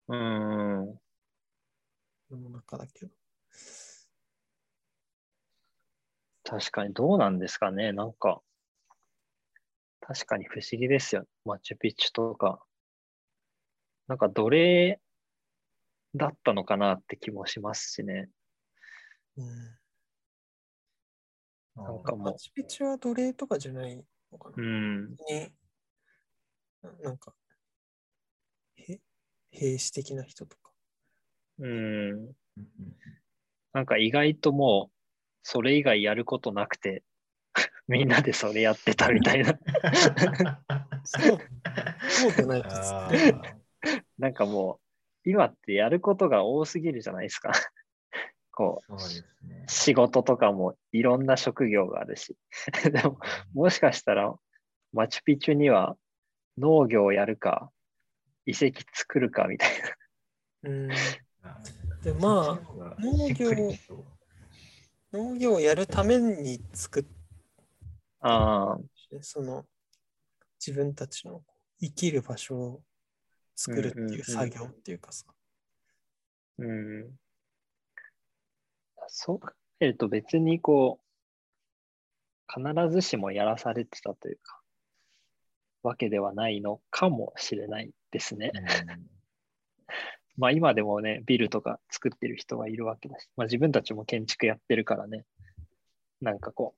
[0.07, 0.99] うん。
[2.29, 3.13] 世の中だけど。
[6.45, 7.39] 確かにどうなん。
[7.39, 7.93] ですかね。
[7.93, 8.13] なん。
[8.13, 8.41] か、
[10.01, 11.25] 確かに不思議ですよ。
[11.45, 12.65] マチュピチュとか。
[14.07, 14.17] なん。
[14.17, 14.99] か奴隷
[16.15, 18.29] だったのかなって気もしますしね。
[19.37, 19.77] うん。
[21.75, 22.03] なん。
[22.03, 24.65] かもマチュピチュは奴隷とかじゃないのかう、う。
[24.65, 25.17] ん。
[25.29, 25.53] に
[27.01, 27.17] なん。
[27.17, 27.35] か、
[28.77, 28.99] へ
[29.53, 30.71] 兵士的な人とか。
[31.59, 31.69] うん。
[31.69, 32.35] うん
[33.73, 34.93] なんか意外ともう、
[35.41, 37.03] それ以外やることなくて、
[37.87, 39.59] みんなでそれやってたみたいな。
[41.03, 41.39] そう、
[42.07, 43.35] そうじゃないとあ作れ
[44.19, 44.79] なんかも
[45.25, 47.51] う、今ってやることが多すぎるじゃないですか。
[48.51, 49.65] こう、ね。
[49.67, 52.37] 仕事とかもいろんな職業があるし。
[52.93, 53.19] でも、
[53.53, 54.33] もしかしたら、
[54.91, 55.97] マチュピチュには
[56.59, 57.71] 農業をやるか、
[58.45, 59.69] 遺跡作るかみたい
[60.63, 60.69] な。
[60.69, 60.91] うん。
[60.91, 60.95] あ
[62.03, 63.51] でまあ農業
[65.13, 67.03] 農業をやるために作っ
[68.25, 68.77] ああ、
[69.09, 69.65] て、その
[70.65, 71.43] 自分たちの
[71.81, 72.81] 生きる場所を
[73.55, 75.25] 作るってうんうんうんいう作業っていうかさ。
[76.57, 77.19] うん。
[79.09, 79.51] そう考
[79.81, 81.03] えると別にこう、
[82.47, 84.62] 必ずしもやらされてたというか、
[85.83, 88.51] わけではないのかもしれないですね。
[90.35, 95.25] まあ今でもね、ビルとか作ってる人はいるわけだし、まあ自分たちも建築やってるからね、
[96.21, 96.75] なんかこ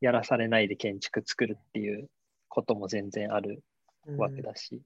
[0.00, 2.10] う、やらされないで建築作るっていう
[2.48, 3.62] ことも全然ある
[4.06, 4.82] うんわけだし、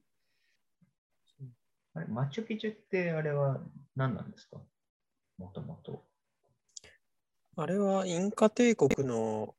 [1.95, 3.61] あれマチュピチュってあれは
[3.97, 4.61] 何なんですか？
[5.39, 6.07] もともと。
[7.57, 9.57] あれはインカ帝国の、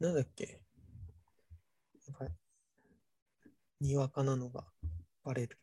[0.00, 0.60] なんだっけ？
[2.08, 2.28] やばい。
[3.80, 4.64] にわかなのが
[5.24, 5.58] バレる。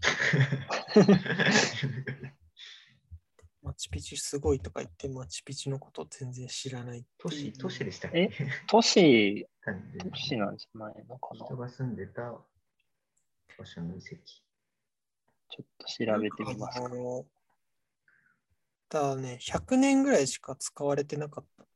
[3.62, 7.52] マチュピチュすごいとか言ってマチュピチュのこと全然知らない都市。
[7.54, 8.28] 都市でしたっえ？
[8.28, 9.48] け都市、
[9.98, 11.44] 都市なんじゃないのかな？
[11.44, 12.40] 人が住んでた
[13.58, 14.06] 場所の遺跡。
[15.48, 16.88] ちょっと調べてみますか。
[18.88, 21.66] だね、100年ぐらいしか使われてなかった。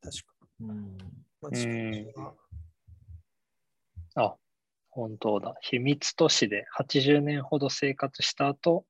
[0.00, 0.34] 確か。
[0.60, 0.96] うん。
[1.40, 2.36] マチュピチュは。
[4.16, 4.36] あ、
[4.90, 5.54] 本当だ。
[5.62, 8.86] 秘密都市で80年ほど生活した後、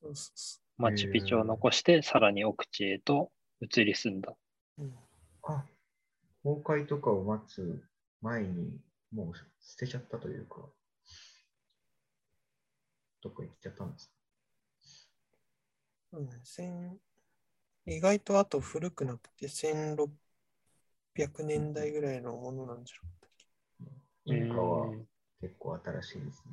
[0.00, 4.34] そうそうそマチュピチュを残して、さらに奥地へと移り住んだ。
[4.78, 4.82] う。
[4.82, 4.94] うん
[5.42, 5.64] あ、
[6.44, 7.84] 崩壊とかを待つ
[8.22, 8.80] 前に
[9.12, 10.56] もう捨てちゃったというか、
[13.20, 14.14] どこ行っちゃったんですか？
[16.10, 16.98] そうね千
[17.86, 23.12] 意外とあと古くなくて1600年代ぐらいのものなんじゃな
[24.26, 25.06] かったっけインカはうん
[25.40, 26.52] 結構新しいですね。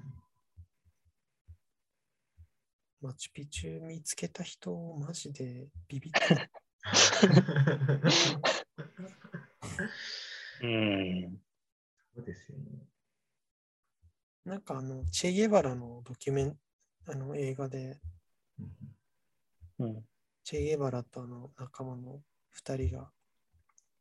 [3.01, 6.49] マチュピチュ見つけた人、マジでビビった。
[10.61, 11.41] うん。
[12.15, 12.87] そうですよね。
[14.45, 16.59] なんかあの、チェゲバラのドキュメン、
[17.07, 17.99] あの映画で、
[18.59, 18.75] うん
[19.79, 20.05] うん。
[20.43, 22.21] チェゲバラとあの仲間の
[22.55, 23.11] 2人が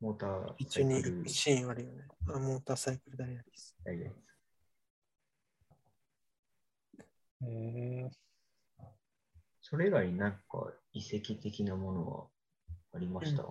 [0.02, 2.02] モーター一緒にサイクル行くシーンあるよね。
[2.34, 3.76] あモーターサイクルダイアリーです。
[3.84, 4.32] ダイヤです
[7.46, 8.10] へ
[9.60, 12.26] それ以外になんか遺跡的なものは
[12.94, 13.44] ありました、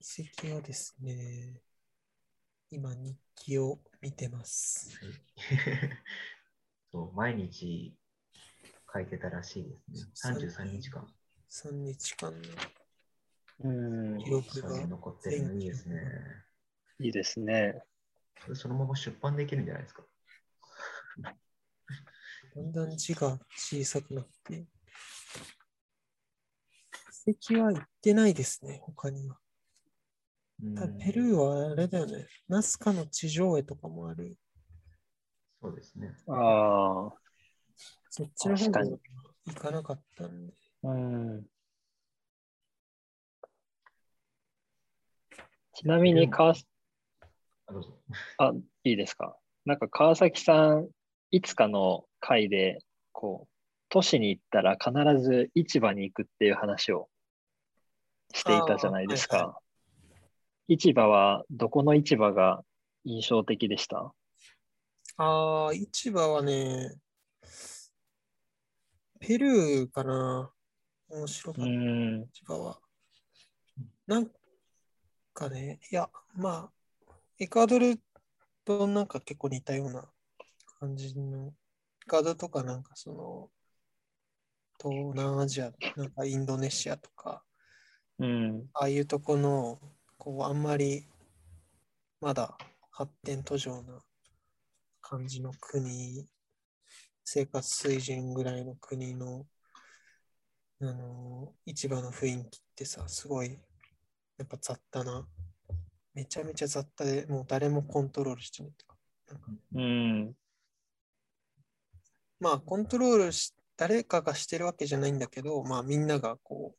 [0.00, 1.60] 遺跡はですね、
[2.70, 4.98] 今日記を見てます。
[6.90, 7.94] そう毎日
[8.90, 10.38] 書いてたらしいですね。
[10.40, 11.06] 33日間。
[11.50, 12.48] 3日間の
[13.60, 14.18] うん。
[14.18, 16.00] 記録が残ってるのいいですね。
[17.00, 17.82] いいですね。
[18.54, 20.02] そのまま出版できるんじゃないですか？
[22.54, 24.66] だんだん字が小さくなって、
[27.26, 29.38] 遺跡は行ってないですね、他には。
[30.62, 34.36] うんただペルーはあれだよね、ナスカの地上絵とかもある。
[35.60, 36.14] そうですね。
[36.28, 37.12] ああ。
[38.10, 38.98] そっちの方が確か
[39.46, 40.54] 行かなかったんで。
[40.82, 41.46] うん。
[45.78, 46.66] ちなみにカース、
[48.38, 48.52] あ
[48.82, 49.36] いいですか？
[49.64, 50.88] なんか川崎さん、
[51.30, 52.80] いつかの回で、
[53.12, 53.48] こう、
[53.88, 54.90] 都市に行ったら必
[55.22, 57.08] ず市場に行くっていう話を
[58.34, 59.38] していたじゃないですか。
[59.38, 59.60] あーは
[60.66, 62.64] 市場は、どこの市場が
[63.04, 64.12] 印象的でした？
[65.16, 66.96] ああ、市場はね、
[69.20, 70.50] ペルーかな。
[71.08, 72.28] 面白かうった、ん。
[72.32, 72.80] 市場は。
[74.08, 74.28] なん
[75.38, 76.72] かね、いや、まあ、
[77.38, 78.00] エクアドル
[78.64, 80.04] となんか結構似たような
[80.80, 81.52] 感じの、エ
[82.08, 83.50] クアドルとかなんかその、
[84.82, 87.44] 東南アジア、なんかインドネシアとか、
[88.18, 88.68] うん。
[88.74, 89.78] ああいうとこの、
[90.16, 91.06] こう、あんまり、
[92.20, 92.58] まだ
[92.90, 94.00] 発展途上な
[95.00, 96.26] 感じの国、
[97.24, 99.46] 生活水準ぐらいの国の、
[100.80, 103.56] あの、市場の雰囲気ってさ、すごい、
[104.38, 105.26] やっぱ雑多な、
[106.14, 108.96] めちゃめちゃ雑多で、もう誰もコントロールしてないとか。
[109.28, 110.34] なんかうん。
[112.40, 116.78] まあ、コントロールし、誰かがしてるわけじゃないんだけど、まあ、みんながこう、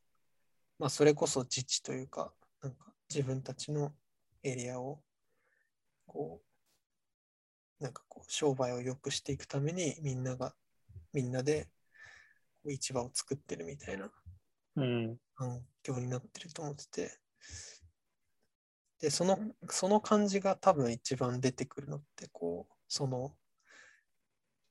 [0.78, 2.32] まあ、それこそ自治というか、
[2.62, 3.92] なんか自分たちの
[4.42, 5.02] エリアを、
[6.06, 6.40] こ
[7.78, 10.54] う、なんかこう、商売を良くしていくために、みんなが、
[11.12, 11.68] みんなで、
[12.64, 14.10] 市場を作ってるみたいな
[14.76, 15.18] うん。
[15.34, 17.18] 環境になってると思ってて、
[19.00, 19.38] で、その、
[19.70, 23.34] その感じが多分一番出てくるのって、こう、その、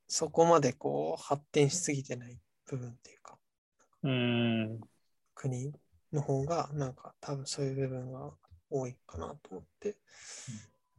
[0.07, 3.37] そこまでこう発展しすぎてない部分っていうか、
[4.03, 4.81] うん。
[5.35, 5.71] 国
[6.11, 8.31] の方がなんか多分そういう部分が
[8.69, 9.97] 多いかなと思って。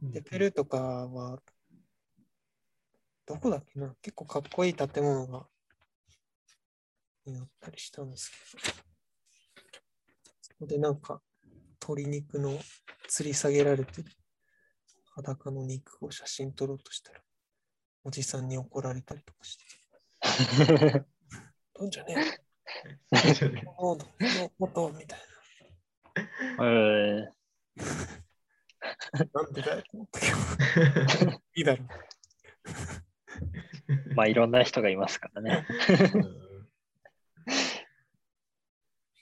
[0.01, 1.41] で、ペルーとかは、
[3.25, 3.95] どこだっけな？
[4.01, 5.45] 結構かっこいい建物が、
[7.25, 8.31] になったりしたんです
[10.59, 10.67] けど。
[10.67, 11.21] でなんか、
[11.81, 12.51] 鶏肉の
[13.09, 14.11] 吊り下げられてる
[15.15, 17.19] 裸の肉を写真撮ろうとしたら、
[18.03, 19.65] おじさんに怒られたりとかして、
[21.73, 22.39] どんじゃね？
[23.25, 23.63] えそうね？
[23.63, 24.05] のの
[24.59, 25.19] ことみたい
[26.59, 26.61] えな。
[29.33, 29.83] なんでだよ？
[31.55, 31.83] いいだろ。
[31.83, 31.87] ー
[34.15, 35.65] まあ、いろんな人がいますからね。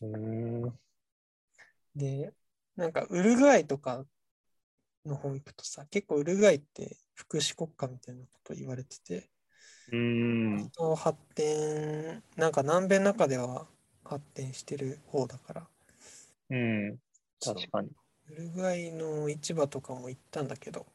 [0.01, 0.05] う
[0.68, 0.80] ん。
[1.95, 2.34] で、
[2.80, 4.05] なんかウルグアイとか
[5.05, 9.30] の方行くとさ、結構ウルグアイって福祉国家みたいなこと言われてて、
[9.91, 10.69] うん。
[10.69, 13.67] と発展、なんか南米の中では
[14.05, 15.67] 発展してる方だから、
[16.51, 16.97] うん。
[17.43, 17.89] 確かに。
[18.30, 20.86] ウルグアイの市場とかも行ったんだけど、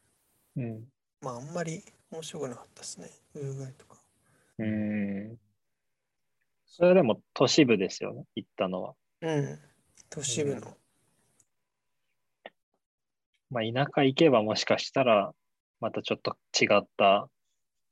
[0.55, 0.85] うん。
[1.21, 3.97] まああんまり面白くなかったですね、ウルグアイとか。
[4.57, 5.37] うん。
[6.65, 8.95] それでも都市部ですよね、行ったのは。
[9.21, 9.59] うん、
[10.09, 10.75] 都市部の。
[13.49, 15.33] まあ、田舎行けばもしかしたら、
[15.79, 17.29] またちょっと違った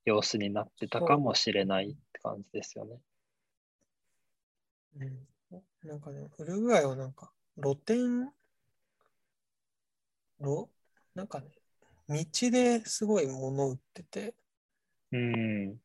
[0.06, 2.98] 様子になってたかもしれないって感じですよね。
[4.98, 5.28] うん、
[5.88, 7.32] なんかね、ウルグアイはなんか
[7.62, 8.32] 露店、
[10.40, 10.70] ろ
[11.16, 11.48] なんかね、
[12.10, 14.34] 道ですごい物売ってて、
[15.12, 15.78] うん。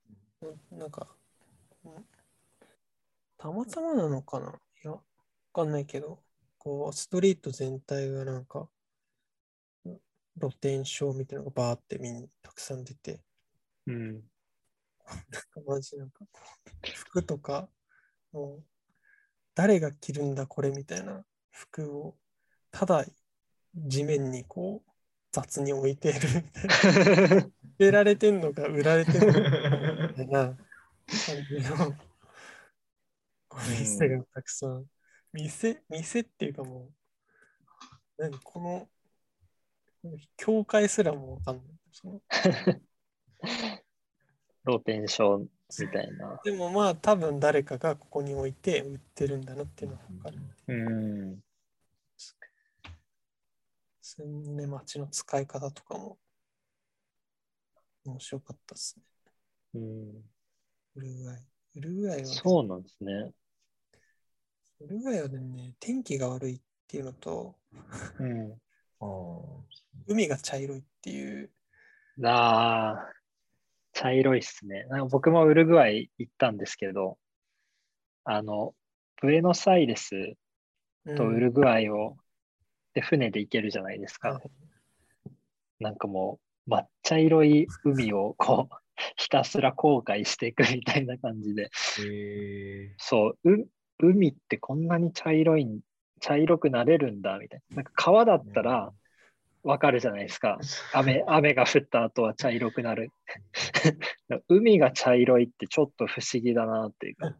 [0.72, 1.08] なんか、
[1.84, 2.06] うん
[3.36, 4.58] たまたまなのかな？
[4.82, 5.00] いや、わ
[5.52, 6.18] かんないけど、
[6.58, 8.68] こう、ストリート全体がなんか、うん
[10.38, 13.20] 露天商みたいなのがバーってみんなたくさん出て、
[13.86, 14.12] うん。
[14.14, 16.24] なんかマジなんか
[16.94, 17.68] 服とか、
[18.32, 18.64] もう、
[19.54, 22.16] 誰が着るんだこれみたいな服を、
[22.70, 23.04] ただ
[23.74, 24.90] 地面にこう、
[25.32, 27.46] 雑に置いているみたいな。
[27.78, 29.44] 売れられてんのか売られてんのかみ
[30.16, 30.56] たいな感
[31.48, 31.94] じの
[33.50, 34.84] お店がたくさん。
[35.32, 36.90] 店、店っていうかも
[38.18, 38.88] う、何この、
[40.36, 41.66] 教会すらもわかんない。
[41.92, 42.22] その
[44.66, 45.48] 露天商み
[45.88, 46.40] たいな。
[46.44, 50.38] でもまあ多分誰かがここに置いて売ってるんだなっていうのがわかる。
[50.68, 51.40] うん。
[54.00, 56.18] そのね、街の使い方とかも
[58.04, 59.04] 面白かったですね。
[59.74, 59.82] うん、
[60.96, 61.46] ウルグアイ。
[61.76, 63.32] ウルグアイは、そうなんですね。
[64.80, 67.58] ウルグアイはね、天気が悪いっていうのと、
[68.18, 68.58] うん。
[70.06, 71.50] 海が茶色いっていう、
[72.24, 73.12] ああ、
[73.92, 74.84] 茶色いっすね。
[74.88, 77.18] なんか僕もウルグアイ行ったんですけど、
[78.24, 78.74] あの、
[79.20, 80.34] ブエノスアイレス
[81.16, 82.16] とウルグアイを、
[82.94, 84.30] で船で行けるじゃないですか。
[84.30, 84.50] はい。
[85.80, 88.74] なんかもう、抹茶色い海をこう、
[89.16, 91.70] ひたすら航海していくみたいな感じで、
[92.04, 93.68] えそう、う
[94.00, 95.80] 海ってこんなに茶色いん、
[96.18, 97.76] 茶色くなれるんだみたいな。
[97.76, 98.92] なんか川だったら、
[99.62, 100.58] わかるじゃないですか。
[100.94, 103.10] 雨 雨が降った後は茶色くなる。
[104.48, 107.36] 海が茶色いってちょっと不思議だなっていうか、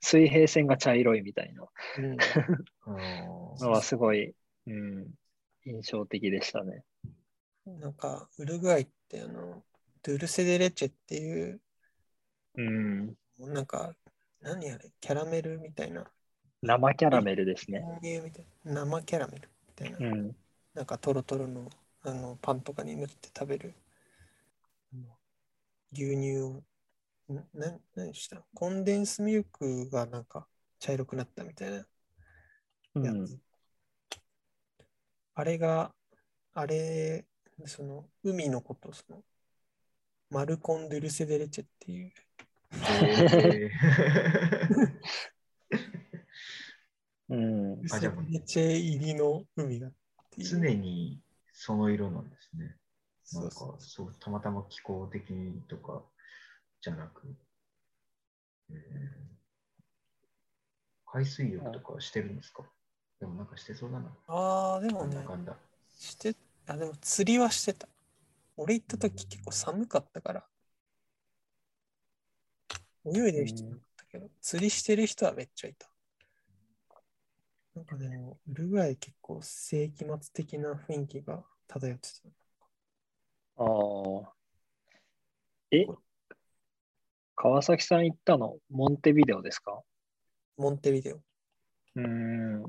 [0.00, 1.66] 水平線が茶色いみたいな
[1.98, 2.16] うん、
[3.60, 4.34] のはすごい、
[4.66, 5.08] うん、
[5.64, 6.84] 印象的でしたね。
[7.66, 9.62] なんか、ウルグアイって、あの、
[10.02, 11.60] ドゥルセデレチェっていう、
[12.54, 13.94] うん、なんか、
[14.40, 16.10] 何あれ、キャラメルみたいな、
[16.62, 17.84] 生キャラメルですね。
[18.02, 20.36] 牛乳みたいな、生キャラメルみたいな、うん、
[20.74, 21.70] なんかトロトロの
[22.02, 23.74] あのパンとかに塗って食べる。
[25.92, 26.62] 牛乳を、
[27.32, 28.42] んな何した？
[28.54, 30.46] コンデンスミルクがなんか
[30.78, 31.86] 茶色くなったみたいな。
[32.94, 33.40] うん、
[35.34, 35.92] あれが、
[36.54, 37.26] あれ、
[37.66, 39.22] その海のこと、その
[40.30, 42.12] マルコン・ドゥルセデレチェっていう、
[43.02, 43.70] え
[47.28, 49.90] うんあじゃあデレチェ入りの海が
[50.38, 51.20] 常に
[51.52, 52.76] その色なんですね。
[53.32, 56.02] なんかそうたまたま気候的にとか
[56.80, 57.36] じゃなく、
[58.70, 59.38] えー
[61.10, 62.62] 海水浴とかしてるんですか？
[63.18, 64.10] でもなんかしてそうだな。
[64.26, 65.56] ああ、でもねなんだ、かんだ。
[65.98, 67.88] して、あ、でも釣りはしてた。
[68.56, 70.44] 俺行った時結構寒かったから、
[73.04, 75.88] 泳いでる人いなかったけど、釣りしてる人はめっちゃいた。
[77.74, 82.28] なんかでも、ウルグアイ結構世紀末的な雰囲気が漂ってた。
[83.56, 84.32] ああ。
[85.70, 85.86] え、
[87.36, 89.80] 川崎さん行ったの、モンテビデオですか？
[90.56, 91.16] モンテビデオ。
[91.16, 92.62] うーん。
[92.62, 92.66] な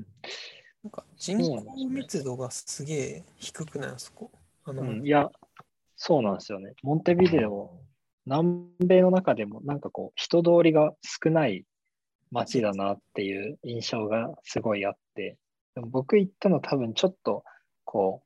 [0.88, 4.30] んか人口密度がすげえ低くないあそこ。
[4.64, 5.30] あの、うん、いや、
[5.96, 6.74] そうなんですよね。
[6.82, 7.70] モンテビデオ、
[8.26, 11.64] 南米の中でもなんかこう、人通りが少ない
[12.30, 15.36] 街だなっていう印象がすごいあって、
[15.74, 17.44] でも僕行ったの多分ちょっと、
[17.84, 18.22] こ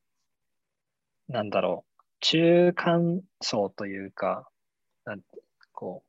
[1.29, 4.49] う、なんだろう、中間層というか、
[5.05, 5.27] なんて
[5.73, 6.09] こう、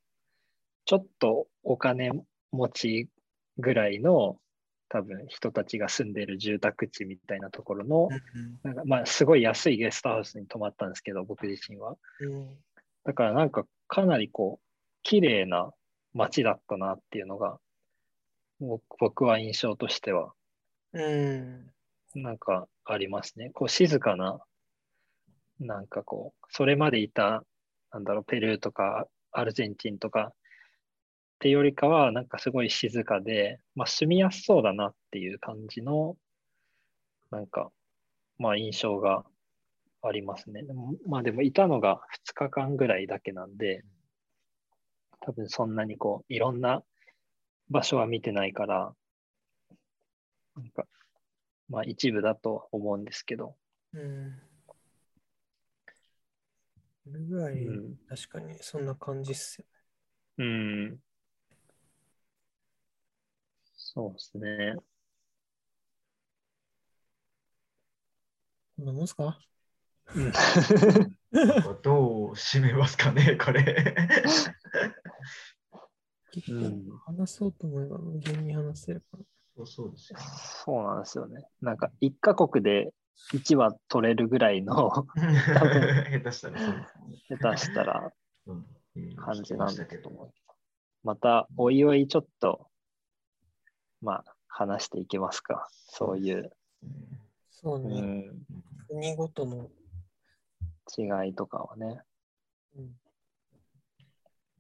[0.85, 2.11] ちょっとお金
[2.51, 3.09] 持ち
[3.57, 4.37] ぐらいの
[4.89, 11.97] 多分人たちが住んでる住宅地みたいなところの、うんなんかまあすごい安いゲストハウスに泊まったんですけど、僕自身は。
[12.19, 12.47] うん
[13.03, 14.65] だからなんかかなりこう、
[15.03, 15.71] 綺麗な
[16.13, 17.59] 街だったなっていうのが、
[18.59, 20.33] 僕僕は印象としては、
[20.93, 21.71] うん。
[22.15, 23.49] なんかありますね。
[23.53, 24.39] こう静かな、
[25.59, 27.43] なんかこう、それまでいた、
[27.91, 30.33] なんだろう、ペルーとかアルゼンチンとかっ
[31.39, 36.15] てよりかは、なんかすごい静かで、まあ住みやすそうだなっていう感じの、
[37.31, 37.71] なんか、
[38.37, 39.25] まあ印象が
[40.01, 40.63] ありますね。
[40.63, 43.83] でもまあでもいたのが2日間ぐらいだけなんで、
[45.19, 46.83] 多分そんなにこう、いろんな
[47.69, 48.93] 場所は見てないから、
[50.55, 50.85] なんか、
[51.69, 53.55] まあ一部だとは思うんですけど、
[53.93, 54.41] うん。
[57.07, 59.65] ウルグアイ、うん確かにそんな感じっすよ。
[60.37, 60.99] うん。
[63.77, 64.75] そうですね。
[68.77, 69.39] こんなもんすか？
[70.15, 70.31] うん
[71.81, 73.95] どう締めますかね、これ。
[76.35, 79.23] 結うん構話そうと思えば無限に話せるから。
[79.55, 80.25] そうそうですよね。
[80.65, 81.47] そうなんですよね。
[81.61, 82.93] なんか一カ国で
[83.33, 86.87] 1話取れるぐらいの 下手したらね。
[87.29, 88.13] 下手したら
[88.47, 88.65] うん
[89.15, 90.33] 感じなんだけど。
[91.03, 92.67] またおいおいちょっと、
[94.01, 95.69] まあ話していけますか。
[95.71, 96.51] そういう、
[97.49, 97.99] そうね。
[97.99, 98.45] うん、
[98.87, 99.69] 国ごとの、
[100.97, 102.01] 違いとかはね。
[102.75, 102.99] うん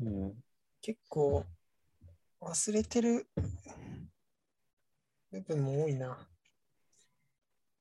[0.01, 0.43] うん。
[0.81, 1.45] 結構
[2.45, 3.27] 忘れてる
[5.31, 6.15] 部分も多いな。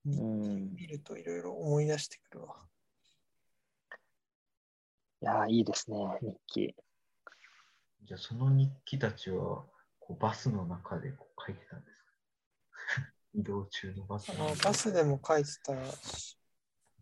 [0.07, 2.57] 日記うん、見るといろいろ思い出してくるわ。
[5.21, 6.75] いやー、いいですね、日記。
[8.05, 9.65] じゃあその日記たちは
[9.99, 11.97] こうバスの中でこう書いてたんです
[12.97, 13.13] か？
[13.35, 16.39] 移動中のバスあの中バスでも書いてたし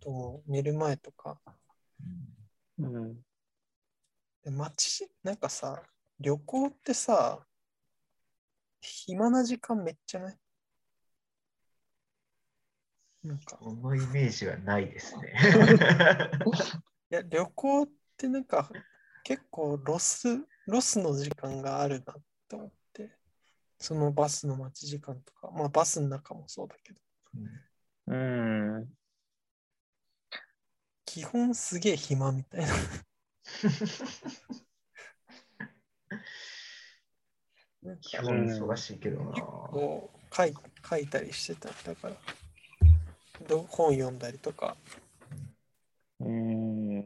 [0.01, 1.41] と思う寝る前とか。
[2.79, 3.23] うんうん。
[4.43, 5.81] で街、なんかさ、
[6.19, 7.47] 旅行ってさ、
[8.83, 10.39] 暇な時間めっちゃない
[13.25, 15.33] なんか、このイメージはないですね。
[17.11, 18.69] いや、旅行ってなんか
[19.23, 22.17] 結構ロス、ロスの時間があるなっ
[22.49, 23.17] て思って、
[23.79, 27.01] そのバスの待ち時間とか、まあバスの中もそうだけど、
[27.37, 27.73] うん
[28.07, 28.89] うん。
[31.05, 32.73] 基本すげえ暇みたいな。
[38.01, 39.31] 基本忙しいけどな。
[39.33, 40.55] もう書い
[40.89, 41.69] 書いたりしてた。
[41.69, 42.17] だから、
[43.49, 44.77] ど本読んだりとか。
[46.21, 47.01] うん。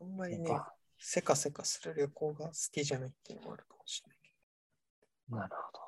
[0.00, 0.50] あんまりね、
[0.98, 5.42] せかせかする旅行が好きじゃないっていうのもあるかもしれない。
[5.42, 5.78] なるほ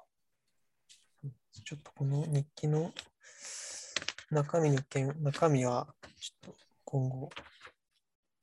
[1.25, 1.31] ど。
[1.65, 2.93] ちょっとこの日記の
[4.31, 7.31] 中身の件、中身はちょっと今後、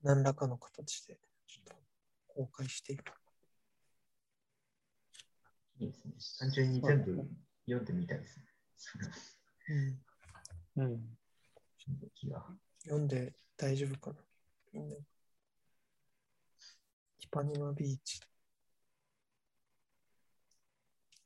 [0.01, 1.75] 何らかの形でちょっと
[2.27, 3.20] 公開していく。
[5.81, 6.13] いいですね。
[6.39, 7.27] 単純に全部
[7.65, 8.45] 読んでみたいですね。
[10.77, 11.17] うん、うん。
[12.83, 14.17] 読んで大丈夫かな
[14.73, 14.95] みんな。
[14.95, 14.99] イ
[17.31, 18.19] パネマビーチ。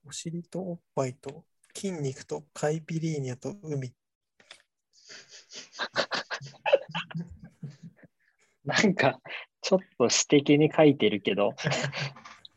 [0.08, 1.44] お尻とおっぱいと
[1.76, 3.94] 筋肉とカイピリーニャと海。
[8.64, 9.20] なんか、
[9.62, 11.54] ちょっと私的に書いてるけど、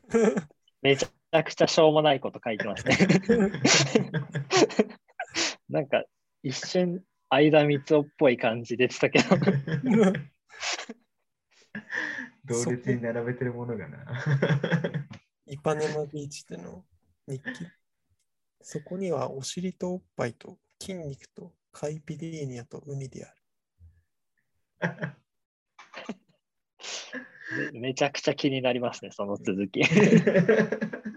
[0.81, 2.97] めちゃくちゃしょうもないこと書いてますね。
[5.69, 6.05] なんか、
[6.43, 9.37] 一瞬、相田光夫っぽい感じでしたけど、
[12.45, 14.07] 同列に並べてるものがな。
[15.47, 16.85] イパネマビーチでの
[17.27, 17.67] 日記。
[18.63, 23.35] そこにはお尻とおっぱいと筋肉とカイピリーニャと海である。
[27.73, 29.83] め めちゃくちゃ気になりますね、その続き。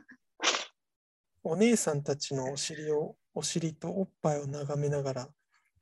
[1.52, 5.28] お姉さんたちのお尻を、お尻とおっぱいを眺めながら、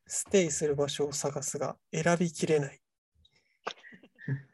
[0.08, 2.82] ステイする場所を探すが選びきれない。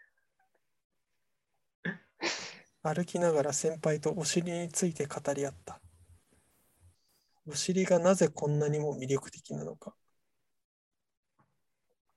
[2.84, 5.82] 歩きながら先輩とお尻について語り合った。
[7.48, 9.96] お尻がなぜこんなにも魅力的なのか。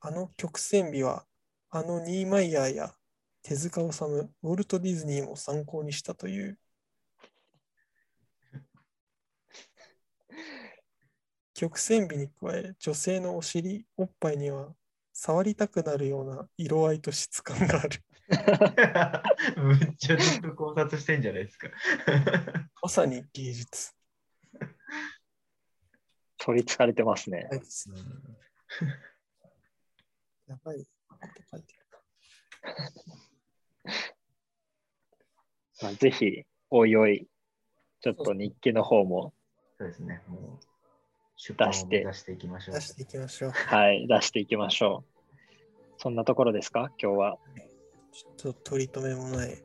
[0.01, 1.25] あの曲線美は、
[1.69, 2.93] あのニーマイヤーや
[3.43, 6.59] 手塚治虫、ウォルト・ディズニーも参考にしたという。
[11.59, 14.73] 曲線美に加え、女性のお尻、おっぱいには
[15.11, 18.01] 触りたくなるような色合いと質感がある。
[19.61, 21.67] むっちゃずっと考察してんじゃないですか。
[22.81, 23.93] まさに芸術。
[26.37, 27.49] 取りつかれてますね。
[27.51, 27.97] はいですね
[30.47, 31.79] やばいこと書いてる。
[35.81, 37.27] まあ、ぜひ、おいおい、
[37.99, 39.33] ちょっと日記の方も、
[39.77, 40.23] そうですね。
[40.29, 40.68] もう
[41.41, 42.75] 出版を目指していきましょう。
[42.75, 43.51] 出していきましょう。
[43.51, 45.23] はい、出していきましょう。
[45.97, 47.37] そんなところですか、今日は。
[48.11, 49.63] ちょっと取り留めもない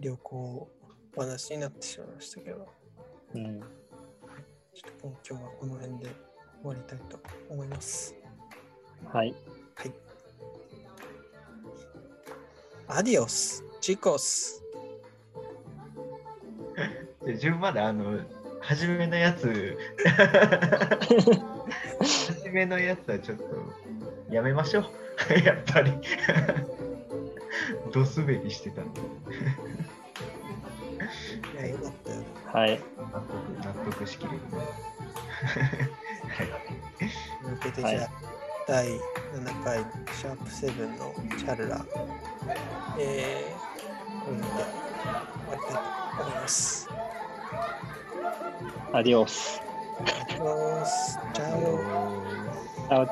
[0.00, 0.70] 旅行
[1.14, 2.66] 話になってしまいましたけど、
[3.34, 3.60] うん。
[3.60, 6.14] ちょっと今日はこの辺で終
[6.64, 8.14] わりたいと思います。
[9.12, 9.34] はい。
[9.74, 9.92] はい。
[12.88, 14.64] アディオス、チコス。
[17.26, 18.20] で順まであの、
[18.66, 19.78] 初めのやつ、
[22.00, 23.44] 初めのやつはちょっと
[24.28, 24.84] やめましょう。
[25.44, 25.92] やっぱり。
[27.92, 29.00] ド滑りしてたんで。
[29.00, 29.04] い
[31.62, 32.22] や、よかったよ。
[32.52, 32.80] はい。
[33.12, 34.40] 納得、納得しきれるね。
[36.28, 36.48] はい。
[37.48, 38.08] 向けてじはいゃあ、
[38.66, 41.86] 第7回シャープ7のチャルラ、
[42.98, 45.74] えー、これで終わりたい
[46.16, 46.95] と思います。
[48.92, 49.60] アディオス。
[52.88, 53.06] ア